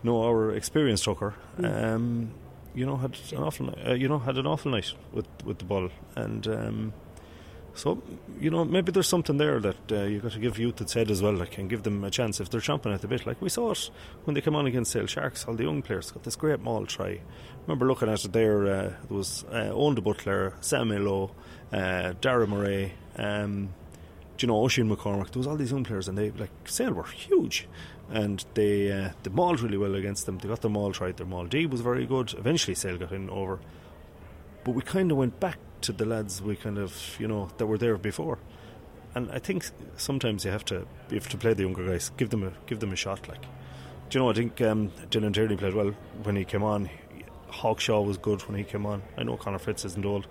no, 0.03 0.23
our 0.23 0.51
experienced 0.51 1.05
hooker, 1.05 1.35
um, 1.63 2.31
you 2.75 2.85
know, 2.85 2.97
had 2.97 3.17
an 3.31 3.37
awful, 3.37 3.73
uh, 3.87 3.93
you 3.93 4.09
know, 4.09 4.19
had 4.19 4.37
an 4.37 4.45
awful 4.45 4.71
night 4.71 4.91
with 5.13 5.27
with 5.45 5.59
the 5.59 5.65
ball, 5.65 5.89
and 6.17 6.45
um, 6.47 6.93
so 7.75 8.01
you 8.39 8.49
know, 8.49 8.63
maybe 8.63 8.91
there's 8.91 9.07
something 9.07 9.37
there 9.37 9.59
that 9.59 9.91
uh, 9.91 10.03
you've 10.03 10.23
got 10.23 10.31
to 10.31 10.39
give 10.39 10.57
youth 10.57 10.79
its 10.81 10.93
head 10.93 11.11
as 11.11 11.21
well, 11.21 11.33
like, 11.33 11.57
and 11.57 11.69
give 11.69 11.83
them 11.83 12.03
a 12.03 12.11
chance 12.11 12.39
if 12.39 12.49
they're 12.49 12.61
chomping 12.61 12.93
at 12.93 13.01
the 13.01 13.07
bit. 13.07 13.25
Like 13.27 13.41
we 13.41 13.49
saw 13.49 13.71
it 13.71 13.89
when 14.23 14.33
they 14.33 14.41
came 14.41 14.55
on 14.55 14.65
against 14.65 14.91
Sale 14.91 15.07
Sharks, 15.07 15.45
all 15.45 15.55
the 15.55 15.63
young 15.63 15.81
players 15.81 16.11
got 16.11 16.23
this 16.23 16.35
great 16.35 16.61
maul 16.61 16.85
try. 16.85 17.19
remember 17.67 17.85
looking 17.85 18.09
at 18.09 18.23
it 18.23 18.31
there. 18.31 18.63
Uh, 18.63 18.67
there 18.67 18.97
was 19.09 19.43
uh, 19.51 19.71
Owen 19.73 19.95
de 19.95 20.01
Butler, 20.01 20.53
Sam 20.61 20.91
Illo, 20.91 21.31
uh, 21.71 22.13
Darragh 22.21 22.49
Murray. 22.49 22.93
Um, 23.17 23.73
you 24.41 24.47
know 24.47 24.55
Oisin 24.55 24.89
McCormack? 24.89 25.31
There 25.31 25.39
was 25.39 25.47
all 25.47 25.57
these 25.57 25.71
young 25.71 25.83
players, 25.83 26.07
and 26.07 26.17
they 26.17 26.31
like 26.31 26.51
Sale 26.65 26.93
were 26.93 27.03
huge, 27.03 27.67
and 28.09 28.43
they 28.53 28.91
uh, 28.91 29.09
they 29.23 29.31
mauled 29.31 29.61
really 29.61 29.77
well 29.77 29.95
against 29.95 30.25
them. 30.25 30.37
They 30.37 30.47
got 30.47 30.61
their 30.61 30.71
maul 30.71 30.91
right. 30.93 31.15
Their 31.15 31.25
maul 31.25 31.45
D 31.45 31.65
was 31.65 31.81
very 31.81 32.05
good. 32.05 32.33
Eventually, 32.37 32.75
Sale 32.75 32.97
got 32.97 33.11
in 33.11 33.29
over, 33.29 33.59
but 34.63 34.71
we 34.71 34.81
kind 34.81 35.11
of 35.11 35.17
went 35.17 35.39
back 35.39 35.57
to 35.81 35.91
the 35.91 36.05
lads 36.05 36.41
we 36.41 36.55
kind 36.55 36.77
of 36.77 37.17
you 37.19 37.27
know 37.27 37.49
that 37.57 37.65
were 37.65 37.77
there 37.77 37.97
before. 37.97 38.39
And 39.15 39.31
I 39.31 39.39
think 39.39 39.65
sometimes 39.97 40.45
you 40.45 40.51
have 40.51 40.65
to 40.65 40.85
you 41.09 41.15
have 41.15 41.29
to 41.29 41.37
play 41.37 41.53
the 41.53 41.63
younger 41.63 41.85
guys, 41.85 42.11
give 42.17 42.29
them 42.29 42.43
a 42.43 42.51
give 42.67 42.79
them 42.79 42.91
a 42.91 42.95
shot. 42.95 43.27
Like, 43.27 43.41
do 44.09 44.17
you 44.17 44.19
know? 44.19 44.29
I 44.29 44.33
think 44.33 44.61
um, 44.61 44.91
Dylan 45.09 45.33
Tierney 45.33 45.57
played 45.57 45.73
well 45.73 45.93
when 46.23 46.35
he 46.35 46.45
came 46.45 46.63
on. 46.63 46.89
Hawkshaw 47.49 48.05
was 48.05 48.17
good 48.17 48.41
when 48.47 48.57
he 48.57 48.63
came 48.63 48.85
on. 48.85 49.01
I 49.17 49.23
know 49.23 49.35
Connor 49.35 49.57
Fritz 49.57 49.83
isn't 49.83 50.05
old, 50.05 50.27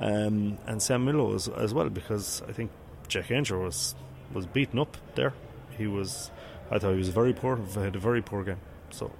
um, 0.00 0.56
and 0.66 0.80
Sam 0.80 1.06
Illo 1.06 1.34
as, 1.34 1.46
as 1.48 1.74
well 1.74 1.90
because 1.90 2.42
I 2.48 2.52
think 2.52 2.70
Jack 3.08 3.26
Aungier 3.26 3.62
was 3.62 3.94
was 4.32 4.46
beaten 4.46 4.78
up 4.78 4.96
there. 5.14 5.34
He 5.76 5.86
was, 5.86 6.30
I 6.70 6.78
thought 6.78 6.92
he 6.92 6.98
was 6.98 7.08
very 7.08 7.32
poor. 7.32 7.56
Had 7.56 7.96
a 7.96 7.98
very 7.98 8.22
poor 8.22 8.44
game. 8.44 8.60
So, 8.90 9.10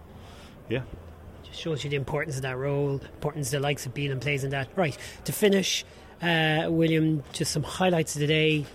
yeah, 0.69 0.83
Just 1.45 1.61
shows 1.61 1.85
you 1.85 1.91
the 1.91 1.97
importance 1.97 2.37
of 2.37 2.43
that 2.43 2.57
role, 2.57 2.93
importance 3.15 3.51
the 3.51 3.61
likes 3.61 3.87
of 3.87 3.95
Bealham 3.95 4.21
plays 4.21 4.45
in 4.45 4.51
that. 4.51 4.69
Right, 4.77 4.97
to 5.25 5.33
finish, 5.33 5.85
uh, 6.23 6.67
William, 6.69 7.23
just 7.33 7.53
some 7.53 7.63
highlights 7.63 8.15
of 8.15 8.21
the 8.21 8.27
day. 8.27 8.67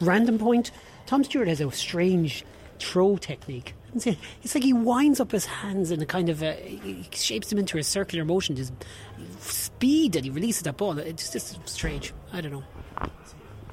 Random 0.00 0.38
point 0.38 0.70
Tom 1.06 1.24
Stewart 1.24 1.48
has 1.48 1.60
a 1.60 1.70
strange 1.72 2.44
throw 2.78 3.16
technique. 3.16 3.74
It's 3.94 4.54
like 4.54 4.62
he 4.64 4.74
winds 4.74 5.18
up 5.18 5.32
his 5.32 5.46
hands 5.46 5.90
in 5.90 6.00
a 6.02 6.06
kind 6.06 6.28
of 6.28 6.42
a, 6.42 6.52
he 6.54 7.06
shapes 7.12 7.48
them 7.48 7.58
into 7.58 7.78
a 7.78 7.82
circular 7.82 8.24
motion. 8.24 8.54
Just 8.54 8.72
speed 9.40 10.12
that 10.12 10.24
he 10.24 10.30
releases 10.30 10.62
that 10.64 10.76
ball. 10.76 10.98
It's 10.98 11.32
just 11.32 11.66
strange. 11.68 12.12
I 12.32 12.42
don't 12.42 12.52
know. 12.52 12.64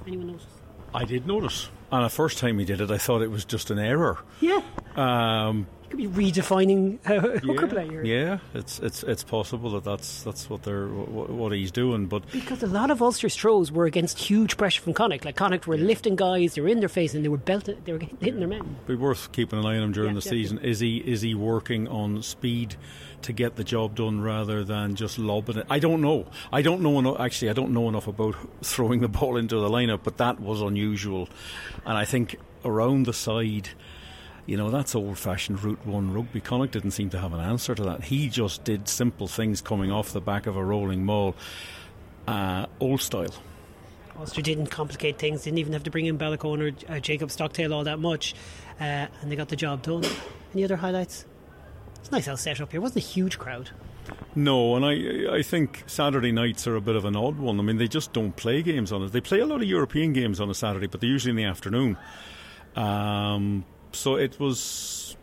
Anyone 0.07 0.27
notice? 0.27 0.45
I 0.93 1.03
did 1.03 1.27
notice. 1.27 1.69
And 1.91 2.05
the 2.05 2.09
first 2.09 2.37
time 2.37 2.57
he 2.57 2.65
did 2.65 2.79
it, 2.79 2.89
I 2.89 2.97
thought 2.97 3.21
it 3.21 3.29
was 3.29 3.43
just 3.43 3.69
an 3.69 3.77
error. 3.77 4.17
Yeah, 4.39 4.61
Um, 4.95 5.67
could 5.95 6.15
be 6.15 6.31
redefining 6.31 6.99
uh, 7.05 7.39
hooker 7.39 7.65
yeah, 7.65 7.71
play 7.71 7.87
here. 7.87 8.03
yeah, 8.03 8.37
it's 8.53 8.79
it's 8.79 9.03
it's 9.03 9.23
possible 9.23 9.71
that 9.71 9.83
that's 9.83 10.23
that's 10.23 10.49
what 10.49 10.63
they're 10.63 10.87
what, 10.87 11.29
what 11.29 11.51
he's 11.51 11.71
doing. 11.71 12.07
But 12.07 12.29
Because 12.31 12.63
a 12.63 12.67
lot 12.67 12.91
of 12.91 13.01
Ulster's 13.01 13.35
throws 13.35 13.71
were 13.71 13.85
against 13.85 14.17
huge 14.17 14.57
pressure 14.57 14.81
from 14.81 14.93
Connacht. 14.93 15.25
Like 15.25 15.35
Connacht 15.35 15.67
were 15.67 15.77
lifting 15.77 16.15
guys, 16.15 16.55
they 16.55 16.61
were 16.61 16.67
in 16.67 16.79
their 16.79 16.89
face, 16.89 17.13
and 17.13 17.23
they 17.23 17.29
were 17.29 17.37
belting, 17.37 17.77
they 17.85 17.93
were 17.93 17.99
hitting 17.99 18.39
their 18.39 18.47
men. 18.47 18.75
be 18.87 18.95
worth 18.95 19.31
keeping 19.31 19.59
an 19.59 19.65
eye 19.65 19.77
on 19.77 19.83
him 19.83 19.91
during 19.91 20.09
Yeah, 20.11 20.15
the 20.15 20.21
season. 20.21 20.59
Is 20.59 20.79
he 20.79 20.97
is 20.97 21.21
he 21.21 21.35
working 21.35 21.87
on 21.87 22.21
speed 22.21 22.75
to 23.21 23.33
get 23.33 23.55
the 23.55 23.63
job 23.63 23.95
done 23.95 24.21
rather 24.21 24.63
than 24.63 24.95
just 24.95 25.17
lobbing 25.17 25.57
it? 25.57 25.65
I 25.69 25.79
don't 25.79 26.01
know. 26.01 26.27
I 26.51 26.61
don't 26.61 26.81
know 26.81 26.99
enough. 26.99 27.19
Actually, 27.19 27.49
I 27.49 27.53
don't 27.53 27.71
know 27.71 27.87
enough 27.89 28.07
about 28.07 28.35
throwing 28.61 29.01
the 29.01 29.07
ball 29.07 29.37
into 29.37 29.55
the 29.55 29.69
lineup, 29.69 30.01
but 30.03 30.17
that 30.17 30.39
was 30.39 30.61
unusual, 30.61 31.29
and 31.85 31.97
I 31.97 32.05
think 32.05 32.37
around 32.63 33.05
the 33.05 33.13
side. 33.13 33.69
You 34.45 34.57
know, 34.57 34.69
that's 34.69 34.93
old 34.93 35.17
fashioned 35.17 35.63
Route 35.63 35.83
1 35.85 36.13
rugby. 36.13 36.39
Connacht 36.39 36.73
didn't 36.73 36.91
seem 36.91 37.09
to 37.09 37.19
have 37.19 37.33
an 37.33 37.39
answer 37.39 37.73
to 37.73 37.83
that. 37.83 38.03
He 38.03 38.29
just 38.29 38.63
did 38.63 38.87
simple 38.87 39.27
things 39.27 39.59
coming 39.59 39.91
off 39.91 40.11
the 40.11 40.21
back 40.21 40.45
of 40.45 40.55
a 40.55 40.63
rolling 40.63 41.03
maul, 41.03 41.35
uh, 42.27 42.67
old 42.79 43.01
style. 43.01 43.33
Ulster 44.19 44.41
didn't 44.41 44.67
complicate 44.67 45.17
things, 45.17 45.43
didn't 45.43 45.59
even 45.59 45.73
have 45.73 45.83
to 45.83 45.91
bring 45.91 46.05
in 46.05 46.17
Baloucoune 46.17 46.61
or 46.89 46.93
uh, 46.93 46.99
Jacob 46.99 47.31
Stockdale 47.31 47.73
all 47.73 47.83
that 47.83 47.99
much, 47.99 48.33
uh, 48.79 49.07
and 49.21 49.31
they 49.31 49.35
got 49.35 49.49
the 49.49 49.55
job 49.55 49.81
done. 49.81 50.03
Any 50.53 50.63
other 50.63 50.77
highlights? 50.77 51.25
It's 51.99 52.09
a 52.09 52.11
nice 52.13 52.27
house 52.27 52.41
set 52.41 52.61
up 52.61 52.71
here. 52.71 52.79
It 52.79 52.81
wasn't 52.81 53.03
a 53.03 53.07
huge 53.07 53.37
crowd. 53.37 53.71
No, 54.35 54.75
and 54.75 54.85
I 54.85 55.37
I 55.37 55.41
think 55.41 55.83
Saturday 55.87 56.31
nights 56.31 56.67
are 56.67 56.75
a 56.75 56.81
bit 56.81 56.95
of 56.95 57.05
an 57.05 57.15
odd 57.15 57.37
one. 57.37 57.59
I 57.59 57.63
mean, 57.63 57.77
they 57.77 57.87
just 57.87 58.13
don't 58.13 58.35
play 58.35 58.61
games 58.61 58.91
on 58.91 59.01
it. 59.01 59.11
They 59.11 59.21
play 59.21 59.39
a 59.39 59.45
lot 59.45 59.61
of 59.61 59.67
European 59.67 60.13
games 60.13 60.39
on 60.39 60.49
a 60.49 60.53
Saturday, 60.53 60.87
but 60.87 61.01
they're 61.01 61.09
usually 61.09 61.31
in 61.31 61.35
the 61.37 61.43
afternoon. 61.45 61.97
Um, 62.75 63.65
so 63.95 64.15
it 64.15 64.39
was 64.39 65.17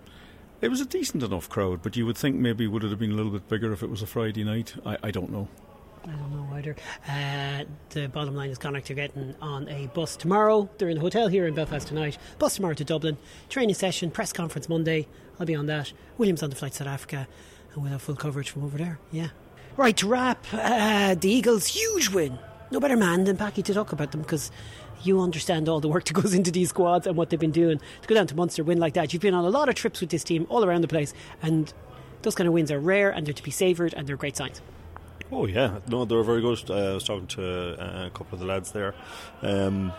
it 0.61 0.69
was 0.69 0.81
a 0.81 0.87
decent 0.87 1.23
enough 1.23 1.49
crowd, 1.49 1.83
but 1.83 1.97
you 1.97 2.07
would 2.07 2.17
think 2.17 2.37
maybe 2.37 2.67
would 2.67 2.85
it 2.85 2.91
have 2.91 2.99
been 2.99 3.13
a 3.13 3.15
little 3.15 3.33
bit 3.33 3.49
bigger 3.49 3.73
if 3.73 3.83
it 3.83 3.91
was 3.91 4.03
a 4.03 4.07
Friday 4.07 4.45
night. 4.45 4.75
I, 4.87 4.97
I 5.03 5.11
don't 5.11 5.31
know. 5.31 5.49
I 6.05 6.11
don't 6.11 6.33
know 6.33 6.57
either. 6.57 6.77
Uh, 7.09 7.65
the 7.91 8.09
bottom 8.09 8.35
line 8.35 8.51
is 8.51 8.59
Connacht 8.59 8.91
are 8.91 8.95
getting 8.95 9.35
on 9.41 9.69
a 9.69 9.87
bus 9.89 10.17
tomorrow. 10.17 10.69
They're 10.79 10.89
in 10.89 10.99
a 10.99 11.01
hotel 11.01 11.29
here 11.29 11.47
in 11.47 11.55
Belfast 11.55 11.87
tonight. 11.87 12.19
Bus 12.39 12.57
tomorrow 12.57 12.75
to 12.75 12.85
Dublin. 12.85 13.19
Training 13.49 13.75
session, 13.75 14.11
press 14.11 14.33
conference 14.33 14.69
Monday. 14.69 15.07
I'll 15.39 15.47
be 15.47 15.55
on 15.55 15.67
that. 15.67 15.93
Williams 16.19 16.43
on 16.43 16.51
the 16.51 16.57
flight 16.57 16.73
to 16.73 16.79
South 16.79 16.89
Africa, 16.89 17.29
and 17.73 17.83
we'll 17.83 17.93
have 17.93 18.03
full 18.03 18.17
coverage 18.17 18.51
from 18.51 18.65
over 18.65 18.79
there. 18.79 18.99
Yeah. 19.11 19.29
Right 19.77 19.97
to 19.99 20.09
wrap. 20.09 20.45
Uh, 20.53 21.15
the 21.15 21.31
Eagles' 21.31 21.67
huge 21.67 22.09
win. 22.11 22.39
No 22.71 22.81
better 22.81 22.97
man 22.97 23.25
than 23.25 23.37
Packy 23.37 23.63
to 23.63 23.75
talk 23.75 23.93
about 23.93 24.13
them 24.13 24.23
because 24.23 24.51
you 25.05 25.21
understand 25.21 25.69
all 25.69 25.81
the 25.81 25.89
work 25.89 26.05
that 26.07 26.15
goes 26.15 26.35
into 26.35 26.51
these 26.51 26.71
squads 26.71 27.07
and 27.07 27.17
what 27.17 27.31
they've 27.31 27.41
been 27.41 27.51
doing 27.51 27.79
to 27.79 28.09
go 28.09 28.15
down 28.15 28.27
to 28.27 28.35
Munster, 28.35 28.65
win 28.65 28.79
like 28.79 28.95
that. 28.95 29.13
You've 29.13 29.23
been 29.23 29.35
on 29.35 29.45
a 29.45 29.51
lot 29.51 29.69
of 29.69 29.75
trips 29.75 30.01
with 30.01 30.11
this 30.11 30.25
team 30.25 30.47
all 30.49 30.65
around 30.65 30.83
the 30.83 30.89
place, 30.89 31.13
and 31.43 31.73
those 32.23 32.35
kind 32.35 32.47
of 32.47 32.55
wins 32.55 32.71
are 32.71 32.79
rare 32.79 33.11
and 33.11 33.27
they're 33.27 33.35
to 33.35 33.43
be 33.43 33.51
savoured 33.51 33.95
and 33.95 34.07
they're 34.07 34.17
great 34.17 34.37
signs. 34.37 34.61
Oh 35.31 35.47
yeah, 35.47 35.79
no, 35.89 36.05
they 36.05 36.15
were 36.15 36.23
very 36.23 36.43
good. 36.43 36.71
Uh, 36.71 36.75
I 36.75 36.95
was 36.95 37.05
talking 37.05 37.27
to 37.29 37.81
uh, 37.81 38.07
a 38.07 38.11
couple 38.11 38.35
of 38.35 38.41
the 38.41 38.47
lads 38.47 38.73
there. 38.73 38.95
Um, 39.41 39.93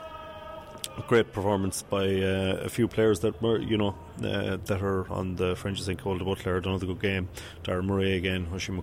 great 1.08 1.34
performance 1.34 1.82
by 1.82 2.06
uh, 2.06 2.62
a 2.64 2.70
few 2.70 2.88
players 2.88 3.22
that 3.22 3.42
were, 3.42 3.60
you 3.60 3.78
know, 3.78 3.96
uh, 4.20 4.58
that 4.66 4.82
are 4.82 5.12
on 5.12 5.36
the 5.36 5.56
fringes. 5.56 5.88
I 5.88 5.92
think 5.92 6.02
Cole 6.02 6.20
Butler 6.20 6.58
another 6.58 6.86
good 6.86 7.02
game. 7.02 7.30
Darragh 7.64 7.86
Murray 7.86 8.16
again, 8.16 8.48
Oisin 8.54 8.82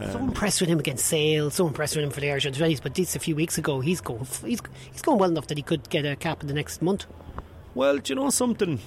McCormack. 0.00 0.12
So 0.12 0.18
Um, 0.18 0.28
impressed 0.28 0.60
with 0.60 0.70
him 0.70 0.78
against 0.78 1.06
Sale, 1.06 1.50
so 1.50 1.66
impressed 1.66 1.96
with 1.96 2.04
him 2.04 2.10
for 2.10 2.20
the 2.20 2.30
Irish 2.30 2.46
under 2.46 2.58
20s, 2.58 2.82
but 2.82 2.94
this 2.94 3.16
a 3.16 3.18
few 3.18 3.36
weeks 3.36 3.58
ago, 3.58 3.80
he's 3.80 4.00
going, 4.00 4.24
he's, 4.44 4.60
he's 4.92 5.02
going 5.02 5.18
well 5.18 5.30
enough 5.30 5.46
that 5.48 5.56
he 5.58 5.62
could 5.62 5.88
get 5.90 6.04
a 6.04 6.16
cap 6.16 6.40
in 6.42 6.48
the 6.48 6.54
next 6.54 6.82
month. 6.82 7.06
well, 7.74 7.98
do 7.98 8.12
you 8.12 8.20
know 8.20 8.30
something? 8.30 8.80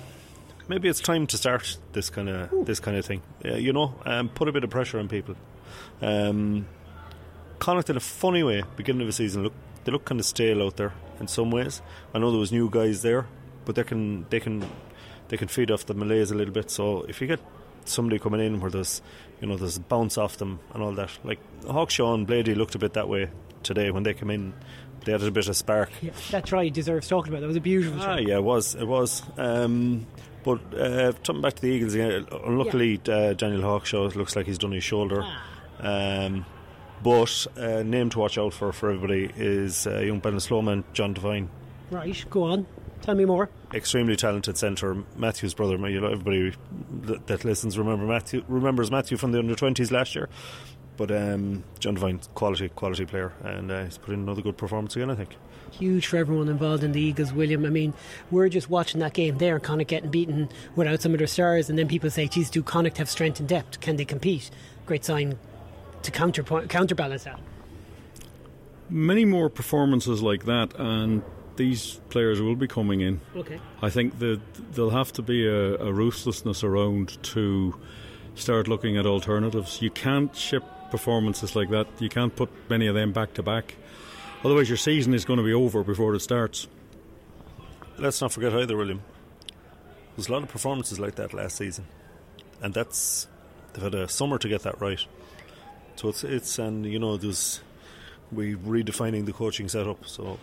Maybe 0.68 0.88
it's 0.88 1.02
time 1.02 1.28
to 1.28 1.38
start 1.38 1.78
this 1.92 2.10
kind 2.10 2.30
of 2.30 2.66
this 2.66 2.80
kind 2.80 2.96
of 2.96 3.06
thing. 3.06 3.22
Uh, 3.44 3.56
you 3.56 3.74
know, 3.74 3.96
um, 4.06 4.30
put 4.30 4.48
a 4.48 4.52
bit 4.54 4.64
of 4.64 4.70
pressure 4.70 4.98
on 4.98 5.10
people. 5.10 5.36
Um, 6.02 6.68
Connacht 7.60 7.90
in 7.90 7.98
a 7.98 8.00
funny 8.00 8.44
way, 8.44 8.64
beginning 8.78 9.02
of 9.02 9.08
the 9.08 9.14
season, 9.14 9.44
look 9.44 9.54
they 9.84 9.92
look 9.92 10.06
kind 10.06 10.22
of 10.22 10.26
stale 10.26 10.64
out 10.64 10.78
there 10.78 10.94
in 11.20 11.28
some 11.28 11.52
ways. 11.52 11.82
I 12.14 12.20
know 12.20 12.32
there 12.32 12.40
was 12.40 12.54
new 12.54 12.70
guys 12.70 13.02
there, 13.02 13.26
but 13.66 13.76
they 13.76 13.84
can 13.84 14.26
they 14.30 14.40
can 14.40 14.66
they 15.28 15.36
can 15.36 15.50
feed 15.50 15.70
off 15.70 15.86
the 15.86 15.94
Malays 15.94 16.32
a 16.32 16.36
little 16.36 16.54
bit. 16.54 16.72
So 16.72 17.04
if 17.10 17.20
you 17.20 17.28
get 17.28 17.42
somebody 17.84 18.18
coming 18.18 18.40
in 18.40 18.62
where 18.62 18.72
there's 18.72 19.02
you 19.44 19.50
know 19.50 19.58
there's 19.58 19.76
a 19.76 19.82
bounce 19.82 20.18
off 20.18 20.38
them 20.38 20.60
and 20.74 20.82
all 20.82 20.94
that, 20.94 21.12
like 21.26 21.40
Hawkshaw 21.66 22.14
and 22.14 22.26
Blady 22.26 22.56
looked 22.56 22.76
a 22.76 22.80
bit 22.80 22.94
that 22.94 23.10
way 23.10 23.28
today 23.62 23.92
when 23.92 24.04
they 24.04 24.14
came 24.14 24.30
in. 24.30 24.54
They 25.04 25.12
had 25.12 25.22
a 25.22 25.32
bit 25.32 25.50
of 25.50 25.58
spark. 25.58 25.90
Yeah, 26.02 26.12
that 26.32 26.46
try 26.46 26.70
deserves 26.70 27.10
talking 27.10 27.34
about. 27.34 27.42
That 27.42 27.48
was 27.48 27.58
a 27.58 27.60
beautiful 27.62 28.00
Ah, 28.02 28.06
try. 28.06 28.20
yeah, 28.20 28.38
it 28.38 28.44
was. 28.46 28.74
It 28.76 28.88
was. 28.88 29.22
Um, 29.38 30.08
but 30.46 30.62
uh, 30.74 31.12
coming 31.26 31.42
back 31.42 31.56
to 31.56 31.62
the 31.62 31.68
Eagles 31.68 31.94
again, 31.94 32.26
unluckily, 32.46 33.02
uh, 33.10 33.34
Daniel 33.34 33.62
Hawkshaw 33.64 34.16
looks 34.16 34.38
like 34.38 34.46
he's 34.46 34.58
done 34.58 34.72
his 34.72 34.84
shoulder. 34.86 35.26
Um, 35.82 36.46
but 37.04 37.48
uh, 37.58 37.84
name 37.84 38.12
to 38.12 38.20
watch 38.20 38.38
out 38.38 38.54
for 38.54 38.72
for 38.72 38.92
everybody 38.92 39.30
is 39.36 39.86
uh, 39.88 40.00
young 40.00 40.20
Ben 40.20 40.40
Sloman, 40.40 40.86
John 40.94 41.14
Devine. 41.14 41.50
Right, 41.92 42.24
go 42.30 42.44
on. 42.44 42.66
Tell 43.04 43.16
me 43.16 43.26
more. 43.26 43.50
Extremely 43.74 44.16
talented 44.16 44.58
centre, 44.58 45.04
Matthew's 45.18 45.54
brother. 45.54 45.76
You 45.90 46.00
know, 46.00 46.08
everybody 46.08 46.56
that, 47.02 47.28
that 47.28 47.44
listens 47.44 47.78
remember 47.78 48.06
Matthew 48.06 48.44
remembers 48.48 48.90
Matthew 48.90 49.18
from 49.18 49.34
the 49.34 49.40
under 49.40 49.56
twenties 49.56 49.92
last 49.92 50.16
year. 50.16 50.30
But 50.96 51.12
um, 51.12 51.66
John 51.80 51.96
Devine, 51.96 52.22
quality, 52.34 52.70
quality 52.70 53.06
player, 53.06 53.34
and 53.44 53.70
uh, 53.70 53.84
he's 53.84 53.98
put 53.98 54.14
in 54.14 54.22
another 54.22 54.42
good 54.42 54.58
performance 54.58 54.96
again. 54.96 55.10
I 55.10 55.16
think. 55.16 55.36
Huge 55.72 56.08
for 56.08 56.18
everyone 56.18 56.48
involved 56.48 56.84
in 56.84 56.94
the 56.94 57.02
Eagles, 57.02 57.34
William. 57.34 57.66
I 57.66 57.70
mean, 57.70 57.94
we're 58.32 58.48
just 58.48 58.70
watching 58.70 59.02
that 59.02 59.14
game 59.14 59.38
there, 59.38 59.60
Connacht 59.60 59.90
getting 59.90 60.12
beaten 60.12 60.48
without 60.76 61.02
some 61.02 61.12
of 61.14 61.18
their 61.18 61.28
stars, 61.28 61.70
and 61.70 61.78
then 61.78 61.88
people 61.88 62.10
say, 62.10 62.28
geez, 62.28 62.50
do 62.50 62.64
Connacht 62.64 63.00
have 63.00 63.10
strength 63.10 63.40
and 63.40 63.50
depth? 63.50 63.82
Can 63.82 63.98
they 63.98 64.06
compete? 64.06 64.52
Great 64.86 65.04
sign 65.04 65.40
to 66.04 66.12
counterpoint, 66.12 66.70
counterbalance 66.70 67.24
that. 67.24 67.40
Many 68.88 69.26
more 69.26 69.50
performances 69.50 70.22
like 70.22 70.46
that, 70.46 70.74
and 70.78 71.24
these 71.56 72.00
players 72.10 72.42
will 72.42 72.56
be 72.56 72.68
coming 72.68 73.02
in. 73.02 73.22
Okay. 73.36 73.60
I 73.82 73.90
think 73.90 74.20
that 74.20 74.42
there'll 74.72 74.92
have 74.92 75.12
to 75.14 75.22
be 75.22 75.48
a, 75.48 75.76
a 75.76 75.92
ruthlessness 75.92 76.64
around 76.64 77.22
to 77.24 77.76
start 78.36 78.68
looking 78.68 78.98
at 78.98 79.06
alternatives. 79.06 79.82
You 79.82 79.92
can't 79.92 80.36
ship 80.36 80.64
performances 80.92 81.56
like 81.56 81.70
that. 81.70 81.88
You 82.00 82.10
can't 82.10 82.36
put 82.36 82.50
many 82.70 82.88
of 82.88 82.96
them 82.96 83.14
back 83.14 83.34
to 83.36 83.44
back. 83.44 83.76
Otherwise, 84.44 84.70
your 84.70 84.78
season 84.78 85.14
is 85.14 85.26
going 85.26 85.38
to 85.38 85.46
be 85.46 85.54
over 85.54 85.84
before 85.84 86.14
it 86.16 86.20
starts. 86.20 86.68
Let's 87.98 88.22
not 88.22 88.32
forget 88.32 88.54
either, 88.54 88.76
William. 88.76 89.02
There's 90.16 90.28
a 90.28 90.32
lot 90.32 90.44
of 90.44 90.50
performances 90.50 91.00
like 91.00 91.16
that 91.16 91.34
last 91.34 91.58
season, 91.58 91.86
and 92.62 92.74
that's 92.74 93.28
they've 93.74 93.84
had 93.84 93.96
a 93.96 94.08
summer 94.08 94.38
to 94.38 94.48
get 94.48 94.62
that 94.64 94.80
right. 94.82 95.04
So 95.96 96.10
it's 96.10 96.24
it's 96.24 96.60
and 96.60 96.86
you 96.86 97.00
know 97.00 97.18
there's 97.18 97.62
we 98.32 98.56
redefining 98.56 99.26
the 99.26 99.34
coaching 99.34 99.70
setup. 99.70 100.06
So 100.06 100.40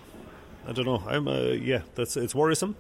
I 0.67 0.73
don't 0.73 0.85
know. 0.85 1.03
I'm 1.07 1.29
uh, 1.29 1.53
yeah, 1.53 1.83
that's 1.95 2.17
it's 2.17 2.35
worrisome. 2.35 2.77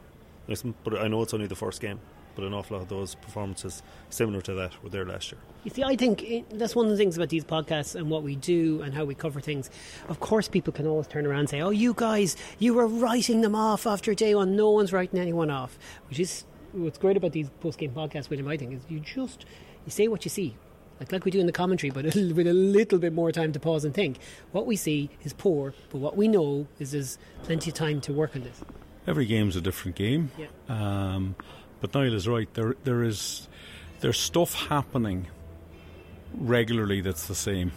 But 0.84 0.98
I 0.98 1.06
know 1.08 1.22
it's 1.22 1.32
only 1.34 1.46
the 1.46 1.56
first 1.56 1.80
game. 1.80 2.00
But 2.34 2.44
an 2.44 2.54
awful 2.54 2.76
lot 2.76 2.82
of 2.84 2.88
those 2.88 3.16
performances 3.16 3.82
similar 4.08 4.40
to 4.42 4.54
that 4.54 4.82
were 4.82 4.88
there 4.88 5.04
last 5.04 5.32
year. 5.32 5.40
You 5.64 5.70
see, 5.70 5.82
I 5.82 5.96
think 5.96 6.22
it, 6.22 6.58
that's 6.58 6.76
one 6.76 6.86
of 6.86 6.92
the 6.92 6.96
things 6.96 7.16
about 7.16 7.28
these 7.28 7.44
podcasts 7.44 7.96
and 7.96 8.08
what 8.08 8.22
we 8.22 8.36
do 8.36 8.82
and 8.82 8.94
how 8.94 9.04
we 9.04 9.14
cover 9.14 9.40
things. 9.40 9.68
Of 10.08 10.20
course, 10.20 10.48
people 10.48 10.72
can 10.72 10.86
always 10.86 11.08
turn 11.08 11.26
around 11.26 11.40
and 11.40 11.48
say, 11.48 11.60
"Oh, 11.60 11.70
you 11.70 11.92
guys, 11.94 12.36
you 12.58 12.74
were 12.74 12.86
writing 12.86 13.40
them 13.40 13.54
off 13.54 13.86
after 13.86 14.14
day 14.14 14.34
one." 14.34 14.56
No 14.56 14.70
one's 14.70 14.92
writing 14.92 15.18
anyone 15.18 15.50
off, 15.50 15.78
which 16.08 16.20
is 16.20 16.44
what's 16.72 16.98
great 16.98 17.16
about 17.16 17.32
these 17.32 17.50
post-game 17.60 17.92
podcasts. 17.92 18.30
William, 18.30 18.48
I 18.48 18.56
think, 18.56 18.74
is 18.74 18.82
you 18.88 19.00
just 19.00 19.44
you 19.84 19.90
say 19.90 20.08
what 20.08 20.24
you 20.24 20.30
see, 20.30 20.56
like 21.00 21.10
like 21.10 21.24
we 21.24 21.30
do 21.30 21.40
in 21.40 21.46
the 21.46 21.52
commentary, 21.52 21.90
but 21.90 22.04
with 22.14 22.46
a 22.46 22.52
little 22.52 22.98
bit 22.98 23.12
more 23.12 23.32
time 23.32 23.52
to 23.52 23.58
pause 23.58 23.84
and 23.84 23.94
think. 23.94 24.18
What 24.52 24.66
we 24.66 24.76
see 24.76 25.10
is 25.24 25.32
poor, 25.32 25.74
but 25.90 25.98
what 25.98 26.16
we 26.16 26.28
know 26.28 26.66
is 26.78 26.92
there's 26.92 27.18
plenty 27.42 27.70
of 27.70 27.74
time 27.74 28.00
to 28.02 28.12
work 28.12 28.36
on 28.36 28.42
this. 28.42 28.60
Every 29.06 29.24
game's 29.24 29.56
a 29.56 29.60
different 29.60 29.96
game. 29.96 30.30
Yeah. 30.38 30.46
Um, 30.68 31.34
but 31.80 31.94
Niall 31.94 32.14
is 32.14 32.28
right. 32.28 32.52
There, 32.52 32.76
there 32.84 33.02
is, 33.02 33.48
there's 34.00 34.18
stuff 34.18 34.54
happening 34.54 35.26
regularly 36.34 37.00
that's 37.00 37.26
the 37.26 37.34
same 37.34 37.72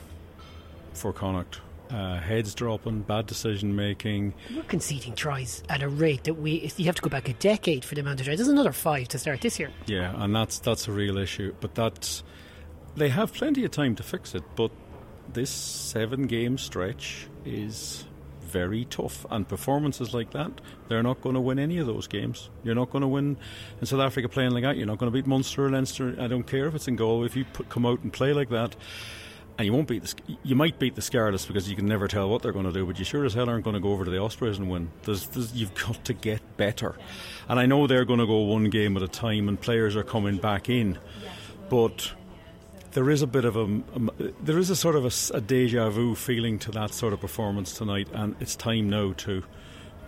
for 0.94 1.14
Connacht. 1.14 1.62
Uh, 1.90 2.20
heads 2.20 2.56
dropping, 2.56 3.02
bad 3.02 3.26
decision 3.28 3.76
making. 3.76 4.34
We're 4.56 4.64
conceding 4.64 5.14
tries 5.14 5.64
at 5.70 5.84
a 5.84 5.88
rate 5.88 6.24
that 6.24 6.36
we 6.36 6.72
you 6.76 6.86
have 6.86 6.96
to 6.96 7.02
go 7.02 7.10
back 7.10 7.30
a 7.30 7.34
decade 7.34 7.86
for 7.86 7.94
the 7.94 8.02
amount 8.02 8.20
of 8.20 8.26
tries. 8.26 8.40
There's 8.40 8.50
another 8.50 8.72
five 8.72 9.10
to 9.10 9.20
start 9.20 9.42
this 9.42 9.60
year. 9.60 9.70
Yeah, 9.86 10.12
and 10.18 10.36
that's 10.36 10.58
that's 10.60 10.88
a 10.88 10.92
real 10.92 11.20
issue. 11.20 11.54
But 11.62 11.76
that's 11.76 12.24
they 12.96 13.10
have 13.10 13.34
plenty 13.34 13.64
of 13.66 13.72
time 13.72 13.96
to 13.96 14.04
fix 14.04 14.36
it. 14.36 14.44
But 14.56 14.72
this 15.32 15.50
seven 15.50 16.28
game 16.28 16.58
stretch 16.58 17.28
is 17.46 18.06
very 18.42 18.86
tough, 18.86 19.26
and 19.32 19.48
performances 19.48 20.14
like 20.14 20.32
that, 20.32 20.52
they're 20.88 21.02
not 21.02 21.22
going 21.22 21.34
to 21.34 21.42
win 21.42 21.58
any 21.58 21.80
of 21.80 21.88
those 21.88 22.08
games. 22.08 22.52
You're 22.64 22.76
not 22.76 22.92
going 22.92 23.02
to 23.02 23.08
win 23.08 23.38
in 23.82 23.88
South 23.88 24.00
Africa 24.00 24.30
playing 24.30 24.52
like 24.52 24.64
that. 24.64 24.78
You're 24.78 24.86
not 24.86 25.00
going 25.00 25.12
to 25.12 25.14
beat 25.14 25.26
Munster 25.26 25.66
or 25.66 25.72
Leinster. 25.72 26.16
I 26.20 26.28
don't 26.28 26.44
care 26.44 26.68
if 26.68 26.76
it's 26.76 26.88
in 26.88 26.96
goal. 26.96 27.26
If 27.26 27.36
you 27.36 27.46
put, 27.46 27.70
come 27.70 27.86
out 27.86 28.04
and 28.04 28.14
play 28.14 28.32
like 28.32 28.50
that. 28.50 28.76
And 29.58 29.66
you 29.68 29.74
won't 29.74 29.88
beat 29.88 30.04
the. 30.04 30.38
You 30.44 30.56
might 30.56 30.80
beat 30.80 30.96
the 30.96 31.02
Scarlets 31.02 31.46
because 31.46 31.70
you 31.70 31.76
can 31.76 31.86
never 31.86 32.08
tell 32.08 32.28
what 32.30 32.42
they're 32.42 32.52
going 32.52 32.66
to 32.66 32.72
do. 32.72 32.86
But 32.86 32.98
you 32.98 33.06
sure 33.06 33.24
as 33.26 33.34
hell 33.34 33.50
aren't 33.50 33.64
going 33.64 33.76
to 33.76 33.80
go 33.80 33.92
over 33.92 34.06
to 34.06 34.10
the 34.12 34.20
Ospreys 34.20 34.58
and 34.58 34.70
win. 34.70 34.90
There's, 35.04 35.28
there's, 35.28 35.54
you've 35.54 35.74
got 35.76 36.06
to 36.06 36.14
get 36.14 36.42
better. 36.58 36.96
And 37.48 37.60
I 37.60 37.66
know 37.68 37.86
they're 37.86 38.06
going 38.06 38.20
to 38.20 38.26
go 38.26 38.38
one 38.38 38.66
game 38.66 38.98
at 38.98 39.04
a 39.04 39.08
time, 39.08 39.48
and 39.48 39.60
players 39.60 39.96
are 39.96 40.04
coming 40.04 40.38
back 40.38 40.70
in. 40.70 40.98
But 41.70 42.14
there 42.94 43.10
is 43.10 43.22
a 43.22 43.28
bit 43.28 43.46
of 43.46 43.56
a, 43.56 43.64
a 43.64 44.32
there 44.42 44.58
is 44.58 44.70
a 44.70 44.76
sort 44.76 44.96
of 44.96 45.06
a, 45.06 45.38
a, 45.38 45.42
deja 45.42 45.90
vu 45.90 46.16
feeling 46.16 46.60
to 46.60 46.72
that 46.72 46.94
sort 46.94 47.14
of 47.14 47.20
performance 47.20 47.74
tonight, 47.74 48.08
and 48.14 48.36
it's 48.40 48.56
time 48.56 48.90
now 48.90 49.14
to 49.14 49.44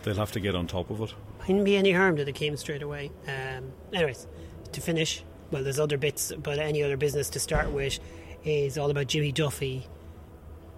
they'll 0.03 0.15
have 0.15 0.31
to 0.33 0.39
get 0.39 0.55
on 0.55 0.67
top 0.67 0.89
of 0.89 1.01
it. 1.01 1.13
Couldn't 1.39 1.63
be 1.63 1.75
any 1.75 1.91
harm 1.91 2.15
that 2.17 2.27
it 2.27 2.35
came 2.35 2.55
straight 2.57 2.81
away. 2.81 3.11
Um, 3.27 3.71
anyways, 3.93 4.27
to 4.71 4.81
finish, 4.81 5.23
well, 5.51 5.63
there's 5.63 5.79
other 5.79 5.97
bits, 5.97 6.31
but 6.37 6.59
any 6.59 6.83
other 6.83 6.97
business 6.97 7.29
to 7.31 7.39
start 7.39 7.71
with 7.71 7.99
is 8.43 8.77
all 8.77 8.89
about 8.91 9.07
Jimmy 9.07 9.31
Duffy, 9.31 9.87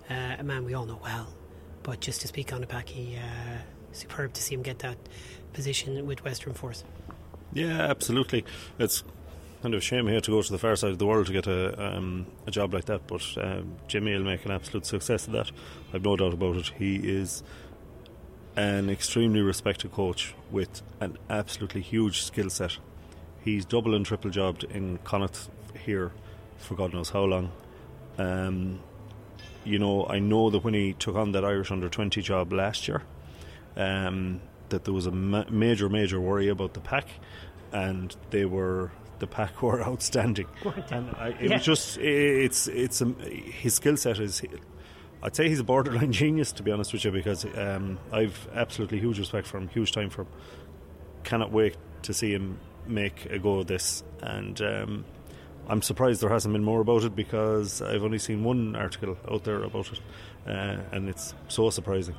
uh, 0.10 0.36
a 0.40 0.44
man 0.44 0.66
we 0.66 0.74
all 0.74 0.86
know 0.86 1.00
well, 1.04 1.34
but 1.84 2.00
just 2.00 2.22
to 2.22 2.28
speak 2.28 2.54
on 2.54 2.62
the 2.62 2.68
pack, 2.68 2.88
he 2.90 3.18
uh, 3.18 3.58
superb 3.92 4.34
to 4.34 4.42
see 4.42 4.56
him 4.56 4.62
get 4.62 4.80
that 4.80 4.98
position 5.54 6.06
with 6.06 6.24
Western 6.24 6.54
Force. 6.54 6.84
Yeah, 7.54 7.82
absolutely. 7.82 8.46
It's 8.78 9.04
kind 9.62 9.74
of 9.74 9.80
a 9.80 9.82
shame 9.82 10.08
he 10.08 10.14
had 10.14 10.24
to 10.24 10.32
go 10.32 10.42
to 10.42 10.52
the 10.52 10.58
far 10.58 10.76
side 10.76 10.92
of 10.92 11.00
the 11.00 11.06
world 11.06 11.28
to 11.28 11.34
get 11.34 11.48
a 11.48 11.98
um, 11.98 12.28
a 12.46 12.52
job 12.52 12.74
like 12.74 12.86
that. 12.86 13.08
But 13.08 13.24
um, 13.38 13.76
Jimmy 13.88 14.14
will 14.14 14.24
make 14.24 14.46
an 14.46 14.52
absolute 14.52 14.86
success 14.86 15.28
of 15.28 15.34
that. 15.34 15.52
I've 15.94 16.04
no 16.04 16.16
doubt 16.16 16.34
about 16.34 16.58
it. 16.58 16.72
He 16.78 16.96
is 16.96 17.44
an 18.56 18.90
extremely 18.90 19.42
respected 19.42 19.92
coach 19.92 20.34
with 20.52 20.82
an 21.00 21.18
absolutely 21.30 21.82
huge 21.82 22.24
skill 22.24 22.50
set. 22.50 22.78
He's 23.44 23.66
double 23.66 23.96
and 23.96 24.06
triple 24.06 24.32
jobbed 24.32 24.64
in 24.64 24.98
Connacht 25.00 25.50
here 25.86 26.12
for 26.58 26.76
God 26.76 26.94
knows 26.94 27.10
how 27.10 27.24
long. 27.24 27.52
Um, 28.18 28.80
you 29.64 29.80
know, 29.80 30.08
I 30.08 30.20
know 30.20 30.50
that 30.50 30.64
when 30.64 30.74
he 30.74 30.94
took 30.94 31.16
on 31.16 31.34
that 31.34 31.46
Irish 31.46 31.72
under 31.72 31.90
twenty 31.90 32.22
job 32.22 32.52
last 32.52 32.88
year, 32.88 33.04
um, 33.76 34.42
that 34.70 34.86
there 34.86 34.94
was 34.94 35.06
a 35.06 35.12
ma- 35.12 35.46
major, 35.50 35.90
major 35.90 36.20
worry 36.20 36.48
about 36.48 36.74
the 36.74 36.80
pack, 36.80 37.08
and 37.72 38.16
they 38.32 38.46
were 38.46 38.92
the 39.20 39.28
pack 39.28 39.62
were 39.62 39.82
outstanding. 39.82 40.48
And 40.92 41.10
I, 41.16 41.30
it 41.30 41.50
Yeah. 41.50 41.54
was 41.56 41.66
just 41.66 41.98
it's 41.98 42.68
it's 42.68 43.02
um, 43.02 43.16
his 43.20 43.76
skill 43.76 43.98
set 43.98 44.20
is. 44.20 44.42
I'd 45.24 45.36
say 45.36 45.50
he's 45.50 45.60
a 45.60 45.64
borderline 45.64 46.12
genius, 46.24 46.52
to 46.54 46.64
be 46.64 46.72
honest 46.72 46.94
with 46.94 47.04
you, 47.04 47.12
because 47.12 47.44
um, 47.58 47.98
I've 48.12 48.48
absolutely 48.54 49.00
huge 49.00 49.18
respect 49.18 49.48
for 49.48 49.58
him, 49.58 49.68
huge 49.68 49.92
time 49.92 50.12
for 50.12 50.22
him. 50.22 50.28
Cannot 51.24 51.52
wait 51.52 51.76
to 52.04 52.14
see 52.14 52.32
him 52.32 52.60
make 52.86 53.26
a 53.26 53.40
go 53.40 53.60
of 53.60 53.68
this, 53.68 54.04
and 54.22 54.62
um, 54.62 55.06
I'm 55.68 55.82
surprised 55.82 56.22
there 56.22 56.30
hasn't 56.30 56.54
been 56.54 56.64
more 56.64 56.82
about 56.82 57.04
it 57.04 57.16
because 57.16 57.82
I've 57.82 58.04
only 58.04 58.20
seen 58.20 58.44
one 58.44 58.76
article 58.76 59.18
out 59.30 59.44
there 59.44 59.64
about 59.64 59.92
it, 59.92 60.00
uh, 60.48 60.78
and 60.92 61.10
it's 61.10 61.34
so 61.48 61.70
surprising. 61.72 62.16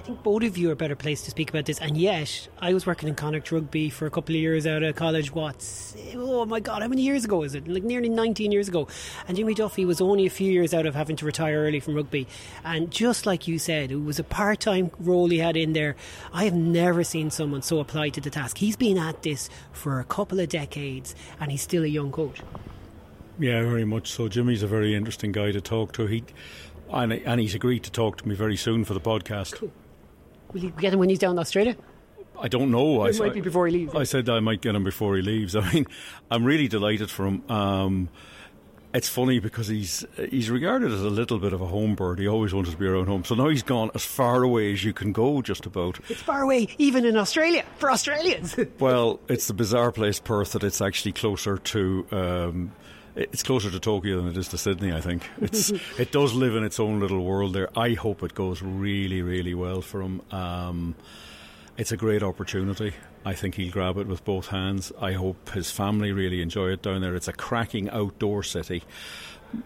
I 0.00 0.02
think 0.02 0.22
both 0.22 0.42
of 0.44 0.56
you 0.56 0.70
are 0.70 0.74
better 0.74 0.96
placed 0.96 1.26
to 1.26 1.30
speak 1.30 1.50
about 1.50 1.66
this, 1.66 1.78
and 1.78 1.94
yet 1.94 2.48
I 2.58 2.72
was 2.72 2.86
working 2.86 3.06
in 3.06 3.14
Connacht 3.14 3.52
Rugby 3.52 3.90
for 3.90 4.06
a 4.06 4.10
couple 4.10 4.34
of 4.34 4.40
years 4.40 4.66
out 4.66 4.82
of 4.82 4.96
college. 4.96 5.30
What's 5.30 5.94
oh 6.14 6.46
my 6.46 6.58
god, 6.58 6.80
how 6.80 6.88
many 6.88 7.02
years 7.02 7.26
ago 7.26 7.42
is 7.42 7.54
it? 7.54 7.68
Like 7.68 7.82
nearly 7.82 8.08
19 8.08 8.50
years 8.50 8.66
ago. 8.66 8.88
And 9.28 9.36
Jimmy 9.36 9.52
Duffy 9.52 9.84
was 9.84 10.00
only 10.00 10.24
a 10.24 10.30
few 10.30 10.50
years 10.50 10.72
out 10.72 10.86
of 10.86 10.94
having 10.94 11.16
to 11.16 11.26
retire 11.26 11.58
early 11.58 11.80
from 11.80 11.96
rugby. 11.96 12.26
And 12.64 12.90
just 12.90 13.26
like 13.26 13.46
you 13.46 13.58
said, 13.58 13.92
it 13.92 13.96
was 13.96 14.18
a 14.18 14.24
part-time 14.24 14.90
role 15.00 15.28
he 15.28 15.36
had 15.36 15.54
in 15.54 15.74
there. 15.74 15.96
I 16.32 16.44
have 16.44 16.54
never 16.54 17.04
seen 17.04 17.30
someone 17.30 17.60
so 17.60 17.78
applied 17.78 18.14
to 18.14 18.22
the 18.22 18.30
task. 18.30 18.56
He's 18.56 18.76
been 18.76 18.96
at 18.96 19.22
this 19.22 19.50
for 19.70 20.00
a 20.00 20.04
couple 20.04 20.40
of 20.40 20.48
decades, 20.48 21.14
and 21.38 21.50
he's 21.50 21.60
still 21.60 21.84
a 21.84 21.88
young 21.88 22.10
coach. 22.10 22.40
Yeah, 23.38 23.60
very 23.64 23.84
much 23.84 24.10
so. 24.10 24.28
Jimmy's 24.28 24.62
a 24.62 24.66
very 24.66 24.94
interesting 24.94 25.30
guy 25.30 25.52
to 25.52 25.60
talk 25.60 25.92
to. 25.92 26.06
He 26.06 26.24
and, 26.90 27.12
and 27.12 27.38
he's 27.38 27.54
agreed 27.54 27.82
to 27.84 27.92
talk 27.92 28.16
to 28.16 28.26
me 28.26 28.34
very 28.34 28.56
soon 28.56 28.84
for 28.86 28.94
the 28.94 29.00
podcast. 29.00 29.70
Will 30.52 30.60
you 30.60 30.70
get 30.70 30.92
him 30.92 30.98
when 30.98 31.08
he's 31.08 31.18
down 31.18 31.32
in 31.32 31.38
Australia? 31.38 31.76
I 32.38 32.48
don't 32.48 32.70
know. 32.70 33.06
I, 33.06 33.12
might 33.12 33.34
be 33.34 33.40
before 33.40 33.66
he 33.66 33.72
leaves. 33.72 33.94
I 33.94 34.04
said 34.04 34.28
I 34.28 34.40
might 34.40 34.62
get 34.62 34.74
him 34.74 34.82
before 34.84 35.16
he 35.16 35.22
leaves. 35.22 35.54
I 35.56 35.72
mean, 35.72 35.86
I'm 36.30 36.44
really 36.44 36.68
delighted 36.68 37.10
for 37.10 37.26
him. 37.26 37.50
Um, 37.50 38.08
it's 38.92 39.08
funny 39.08 39.38
because 39.38 39.68
he's 39.68 40.04
he's 40.30 40.50
regarded 40.50 40.90
as 40.90 41.02
a 41.02 41.10
little 41.10 41.38
bit 41.38 41.52
of 41.52 41.60
a 41.60 41.66
home 41.66 41.94
bird. 41.94 42.18
He 42.18 42.26
always 42.26 42.52
wanted 42.52 42.72
to 42.72 42.76
be 42.76 42.86
around 42.86 43.06
home. 43.06 43.24
So 43.24 43.34
now 43.34 43.48
he's 43.48 43.62
gone 43.62 43.90
as 43.94 44.04
far 44.04 44.42
away 44.42 44.72
as 44.72 44.82
you 44.82 44.92
can 44.92 45.12
go, 45.12 45.42
just 45.42 45.66
about. 45.66 46.00
It's 46.08 46.22
far 46.22 46.42
away, 46.42 46.68
even 46.78 47.04
in 47.04 47.16
Australia, 47.16 47.64
for 47.78 47.90
Australians. 47.90 48.56
well, 48.80 49.20
it's 49.28 49.46
the 49.46 49.54
bizarre 49.54 49.92
place, 49.92 50.18
Perth, 50.18 50.52
that 50.52 50.64
it's 50.64 50.80
actually 50.80 51.12
closer 51.12 51.58
to. 51.58 52.06
Um, 52.10 52.72
it's 53.16 53.42
closer 53.42 53.70
to 53.70 53.80
Tokyo 53.80 54.16
than 54.16 54.28
it 54.28 54.36
is 54.36 54.48
to 54.48 54.58
Sydney. 54.58 54.92
I 54.92 55.00
think 55.00 55.28
it's 55.40 55.70
it 55.98 56.12
does 56.12 56.34
live 56.34 56.54
in 56.56 56.64
its 56.64 56.80
own 56.80 57.00
little 57.00 57.24
world 57.24 57.54
there. 57.54 57.68
I 57.76 57.94
hope 57.94 58.22
it 58.22 58.34
goes 58.34 58.62
really, 58.62 59.22
really 59.22 59.54
well 59.54 59.80
for 59.80 60.02
him. 60.02 60.22
Um, 60.30 60.94
it's 61.76 61.92
a 61.92 61.96
great 61.96 62.22
opportunity. 62.22 62.92
I 63.24 63.34
think 63.34 63.54
he'll 63.54 63.72
grab 63.72 63.96
it 63.96 64.06
with 64.06 64.24
both 64.24 64.48
hands. 64.48 64.92
I 65.00 65.12
hope 65.12 65.50
his 65.50 65.70
family 65.70 66.12
really 66.12 66.42
enjoy 66.42 66.68
it 66.70 66.82
down 66.82 67.00
there. 67.00 67.14
It's 67.14 67.28
a 67.28 67.32
cracking 67.32 67.88
outdoor 67.90 68.42
city. 68.42 68.82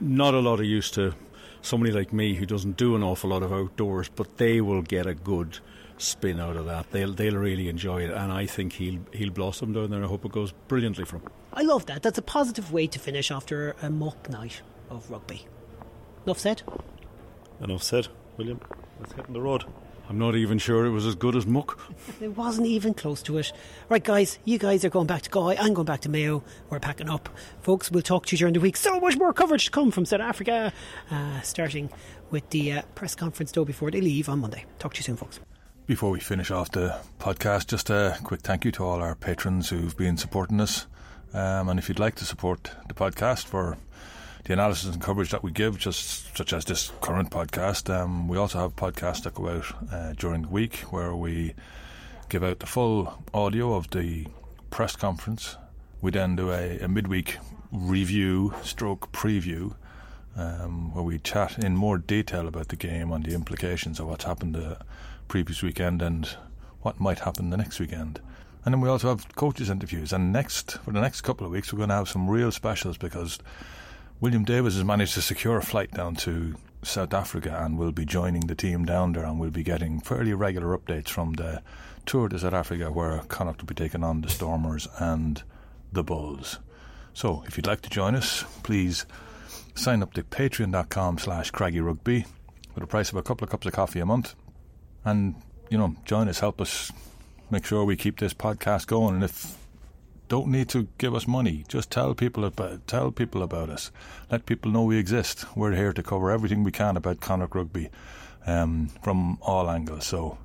Not 0.00 0.34
a 0.34 0.40
lot 0.40 0.60
of 0.60 0.66
use 0.66 0.90
to 0.92 1.14
somebody 1.60 1.92
like 1.92 2.12
me 2.12 2.34
who 2.34 2.46
doesn't 2.46 2.76
do 2.76 2.94
an 2.94 3.02
awful 3.02 3.30
lot 3.30 3.42
of 3.42 3.52
outdoors, 3.52 4.08
but 4.08 4.36
they 4.38 4.60
will 4.60 4.82
get 4.82 5.06
a 5.06 5.14
good 5.14 5.58
spin 5.98 6.40
out 6.40 6.56
of 6.56 6.66
that. 6.66 6.90
They'll 6.90 7.12
they'll 7.12 7.36
really 7.36 7.68
enjoy 7.68 8.02
it, 8.02 8.10
and 8.10 8.32
I 8.32 8.46
think 8.46 8.74
he'll 8.74 9.00
he'll 9.12 9.30
blossom 9.30 9.72
down 9.72 9.90
there. 9.90 10.04
I 10.04 10.06
hope 10.06 10.24
it 10.24 10.32
goes 10.32 10.52
brilliantly 10.68 11.04
for 11.04 11.16
him. 11.16 11.28
I 11.52 11.62
love 11.62 11.86
that. 11.86 12.02
That's 12.02 12.18
a 12.18 12.22
positive 12.22 12.72
way 12.72 12.86
to 12.86 12.98
finish 12.98 13.30
after 13.30 13.76
a 13.82 13.90
muck 13.90 14.28
night 14.28 14.62
of 14.90 15.10
rugby. 15.10 15.46
Enough 16.26 16.38
said. 16.38 16.62
Enough 17.60 17.82
said, 17.82 18.08
William. 18.36 18.60
Let's 19.00 19.12
get 19.12 19.26
on 19.26 19.32
the 19.32 19.40
road. 19.40 19.64
I'm 20.08 20.18
not 20.18 20.36
even 20.36 20.58
sure 20.58 20.84
it 20.84 20.90
was 20.90 21.06
as 21.06 21.14
good 21.14 21.34
as 21.34 21.46
Muck. 21.46 21.78
It 22.20 22.36
wasn't 22.36 22.66
even 22.66 22.94
close 22.94 23.22
to 23.22 23.38
it. 23.38 23.52
Right, 23.88 24.04
guys, 24.04 24.38
you 24.44 24.58
guys 24.58 24.84
are 24.84 24.90
going 24.90 25.06
back 25.06 25.22
to 25.22 25.30
Galway. 25.30 25.56
I'm 25.58 25.74
going 25.74 25.86
back 25.86 26.00
to 26.02 26.08
Mayo. 26.10 26.42
We're 26.68 26.78
packing 26.78 27.08
up. 27.08 27.28
Folks, 27.60 27.90
we'll 27.90 28.02
talk 28.02 28.26
to 28.26 28.36
you 28.36 28.38
during 28.38 28.54
the 28.54 28.60
week. 28.60 28.76
So 28.76 29.00
much 29.00 29.16
more 29.16 29.32
coverage 29.32 29.66
to 29.66 29.70
come 29.70 29.90
from 29.90 30.04
South 30.04 30.20
Africa, 30.20 30.72
uh, 31.10 31.40
starting 31.40 31.90
with 32.30 32.48
the 32.50 32.72
uh, 32.72 32.82
press 32.94 33.14
conference, 33.14 33.52
though, 33.52 33.64
before 33.64 33.90
they 33.90 34.00
leave 34.00 34.28
on 34.28 34.40
Monday. 34.40 34.64
Talk 34.78 34.94
to 34.94 34.98
you 34.98 35.04
soon, 35.04 35.16
folks. 35.16 35.40
Before 35.86 36.10
we 36.10 36.18
finish 36.18 36.50
off 36.50 36.70
the 36.70 36.98
podcast, 37.18 37.66
just 37.66 37.90
a 37.90 38.16
quick 38.24 38.40
thank 38.40 38.64
you 38.64 38.72
to 38.72 38.84
all 38.84 39.02
our 39.02 39.14
patrons 39.14 39.68
who've 39.68 39.94
been 39.94 40.16
supporting 40.16 40.58
us. 40.58 40.86
Um, 41.34 41.68
and 41.68 41.78
if 41.78 41.90
you'd 41.90 41.98
like 41.98 42.14
to 42.14 42.24
support 42.24 42.70
the 42.88 42.94
podcast 42.94 43.44
for 43.44 43.76
the 44.44 44.54
analysis 44.54 44.94
and 44.94 45.02
coverage 45.02 45.30
that 45.32 45.42
we 45.42 45.50
give, 45.50 45.78
just 45.78 46.34
such 46.34 46.54
as 46.54 46.64
this 46.64 46.90
current 47.02 47.30
podcast. 47.30 47.94
Um, 47.94 48.28
we 48.28 48.38
also 48.38 48.60
have 48.60 48.74
podcasts 48.76 49.24
that 49.24 49.34
go 49.34 49.50
out 49.50 49.66
uh, 49.92 50.14
during 50.14 50.42
the 50.42 50.48
week 50.48 50.76
where 50.90 51.14
we 51.14 51.52
give 52.30 52.42
out 52.42 52.60
the 52.60 52.66
full 52.66 53.22
audio 53.34 53.74
of 53.74 53.90
the 53.90 54.26
press 54.70 54.96
conference. 54.96 55.58
We 56.00 56.12
then 56.12 56.34
do 56.34 56.50
a, 56.50 56.78
a 56.78 56.88
midweek 56.88 57.36
review, 57.70 58.54
stroke 58.62 59.12
preview, 59.12 59.74
um, 60.34 60.94
where 60.94 61.04
we 61.04 61.18
chat 61.18 61.58
in 61.58 61.76
more 61.76 61.98
detail 61.98 62.48
about 62.48 62.68
the 62.68 62.76
game 62.76 63.12
and 63.12 63.24
the 63.24 63.34
implications 63.34 64.00
of 64.00 64.08
what's 64.08 64.24
happened 64.24 64.54
the 64.54 64.78
previous 65.28 65.62
weekend 65.62 66.02
and 66.02 66.26
what 66.82 67.00
might 67.00 67.20
happen 67.20 67.50
the 67.50 67.56
next 67.56 67.80
weekend. 67.80 68.20
And 68.64 68.72
then 68.72 68.80
we 68.80 68.88
also 68.88 69.08
have 69.08 69.34
coaches 69.34 69.68
interviews. 69.68 70.12
And 70.12 70.32
next, 70.32 70.78
for 70.78 70.92
the 70.92 71.00
next 71.00 71.20
couple 71.20 71.46
of 71.46 71.52
weeks, 71.52 71.72
we're 71.72 71.78
going 71.78 71.90
to 71.90 71.96
have 71.96 72.08
some 72.08 72.30
real 72.30 72.50
specials 72.50 72.96
because 72.96 73.38
William 74.20 74.44
Davis 74.44 74.74
has 74.74 74.84
managed 74.84 75.14
to 75.14 75.22
secure 75.22 75.58
a 75.58 75.62
flight 75.62 75.90
down 75.90 76.14
to 76.16 76.56
South 76.82 77.12
Africa 77.12 77.60
and 77.62 77.78
will 77.78 77.92
be 77.92 78.04
joining 78.04 78.46
the 78.46 78.54
team 78.54 78.84
down 78.84 79.12
there 79.12 79.24
and 79.24 79.38
we'll 79.38 79.50
be 79.50 79.62
getting 79.62 80.00
fairly 80.00 80.32
regular 80.34 80.76
updates 80.76 81.08
from 81.08 81.34
the 81.34 81.62
tour 82.06 82.28
to 82.28 82.38
South 82.38 82.52
Africa 82.52 82.90
where 82.90 83.18
Connacht 83.28 83.60
will 83.60 83.66
be 83.66 83.74
taking 83.74 84.04
on 84.04 84.20
the 84.20 84.28
Stormers 84.28 84.88
and 84.98 85.42
the 85.92 86.02
Bulls. 86.02 86.58
So 87.12 87.44
if 87.46 87.56
you'd 87.56 87.66
like 87.66 87.80
to 87.82 87.90
join 87.90 88.14
us, 88.14 88.44
please 88.62 89.06
sign 89.74 90.02
up 90.02 90.12
to 90.14 90.22
patreon.com 90.22 91.18
slash 91.18 91.52
craggyrugby 91.52 92.26
with 92.74 92.84
a 92.84 92.86
price 92.86 93.10
of 93.10 93.16
a 93.16 93.22
couple 93.22 93.44
of 93.44 93.50
cups 93.50 93.66
of 93.66 93.72
coffee 93.72 94.00
a 94.00 94.06
month. 94.06 94.34
And, 95.04 95.34
you 95.70 95.78
know, 95.78 95.94
join 96.04 96.28
us, 96.28 96.40
help 96.40 96.60
us 96.60 96.92
make 97.50 97.64
sure 97.66 97.84
we 97.84 97.96
keep 97.96 98.18
this 98.18 98.34
podcast 98.34 98.86
going. 98.86 99.14
And 99.14 99.24
if 99.24 99.56
don't 100.28 100.48
need 100.48 100.68
to 100.70 100.88
give 100.98 101.14
us 101.14 101.26
money. 101.26 101.64
Just 101.68 101.90
tell 101.90 102.14
people 102.14 102.44
about 102.44 102.86
tell 102.86 103.10
people 103.10 103.42
about 103.42 103.68
us. 103.70 103.90
Let 104.30 104.46
people 104.46 104.70
know 104.70 104.82
we 104.84 104.98
exist. 104.98 105.44
We're 105.56 105.74
here 105.74 105.92
to 105.92 106.02
cover 106.02 106.30
everything 106.30 106.64
we 106.64 106.72
can 106.72 106.96
about 106.96 107.20
Connacht 107.20 107.54
rugby 107.54 107.90
um, 108.46 108.88
from 109.02 109.38
all 109.42 109.70
angles. 109.70 110.06
So 110.06 110.38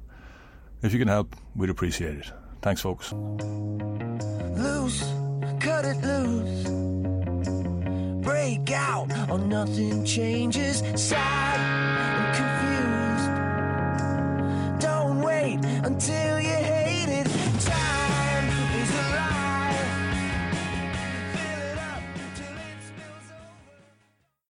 if 0.81 0.93
you 0.93 0.99
can 0.99 1.07
help, 1.07 1.35
we'd 1.55 1.69
appreciate 1.69 2.17
it. 2.17 2.31
Thanks, 2.61 2.81
folks. 2.81 3.13
Loose, 3.13 5.01
cut 5.59 5.85
it 5.85 5.97
loose. 6.03 6.69
Break 8.23 8.71
out 8.71 9.11
or 9.29 9.39
nothing 9.39 10.03
changes. 10.05 10.83
Sad 10.95 11.79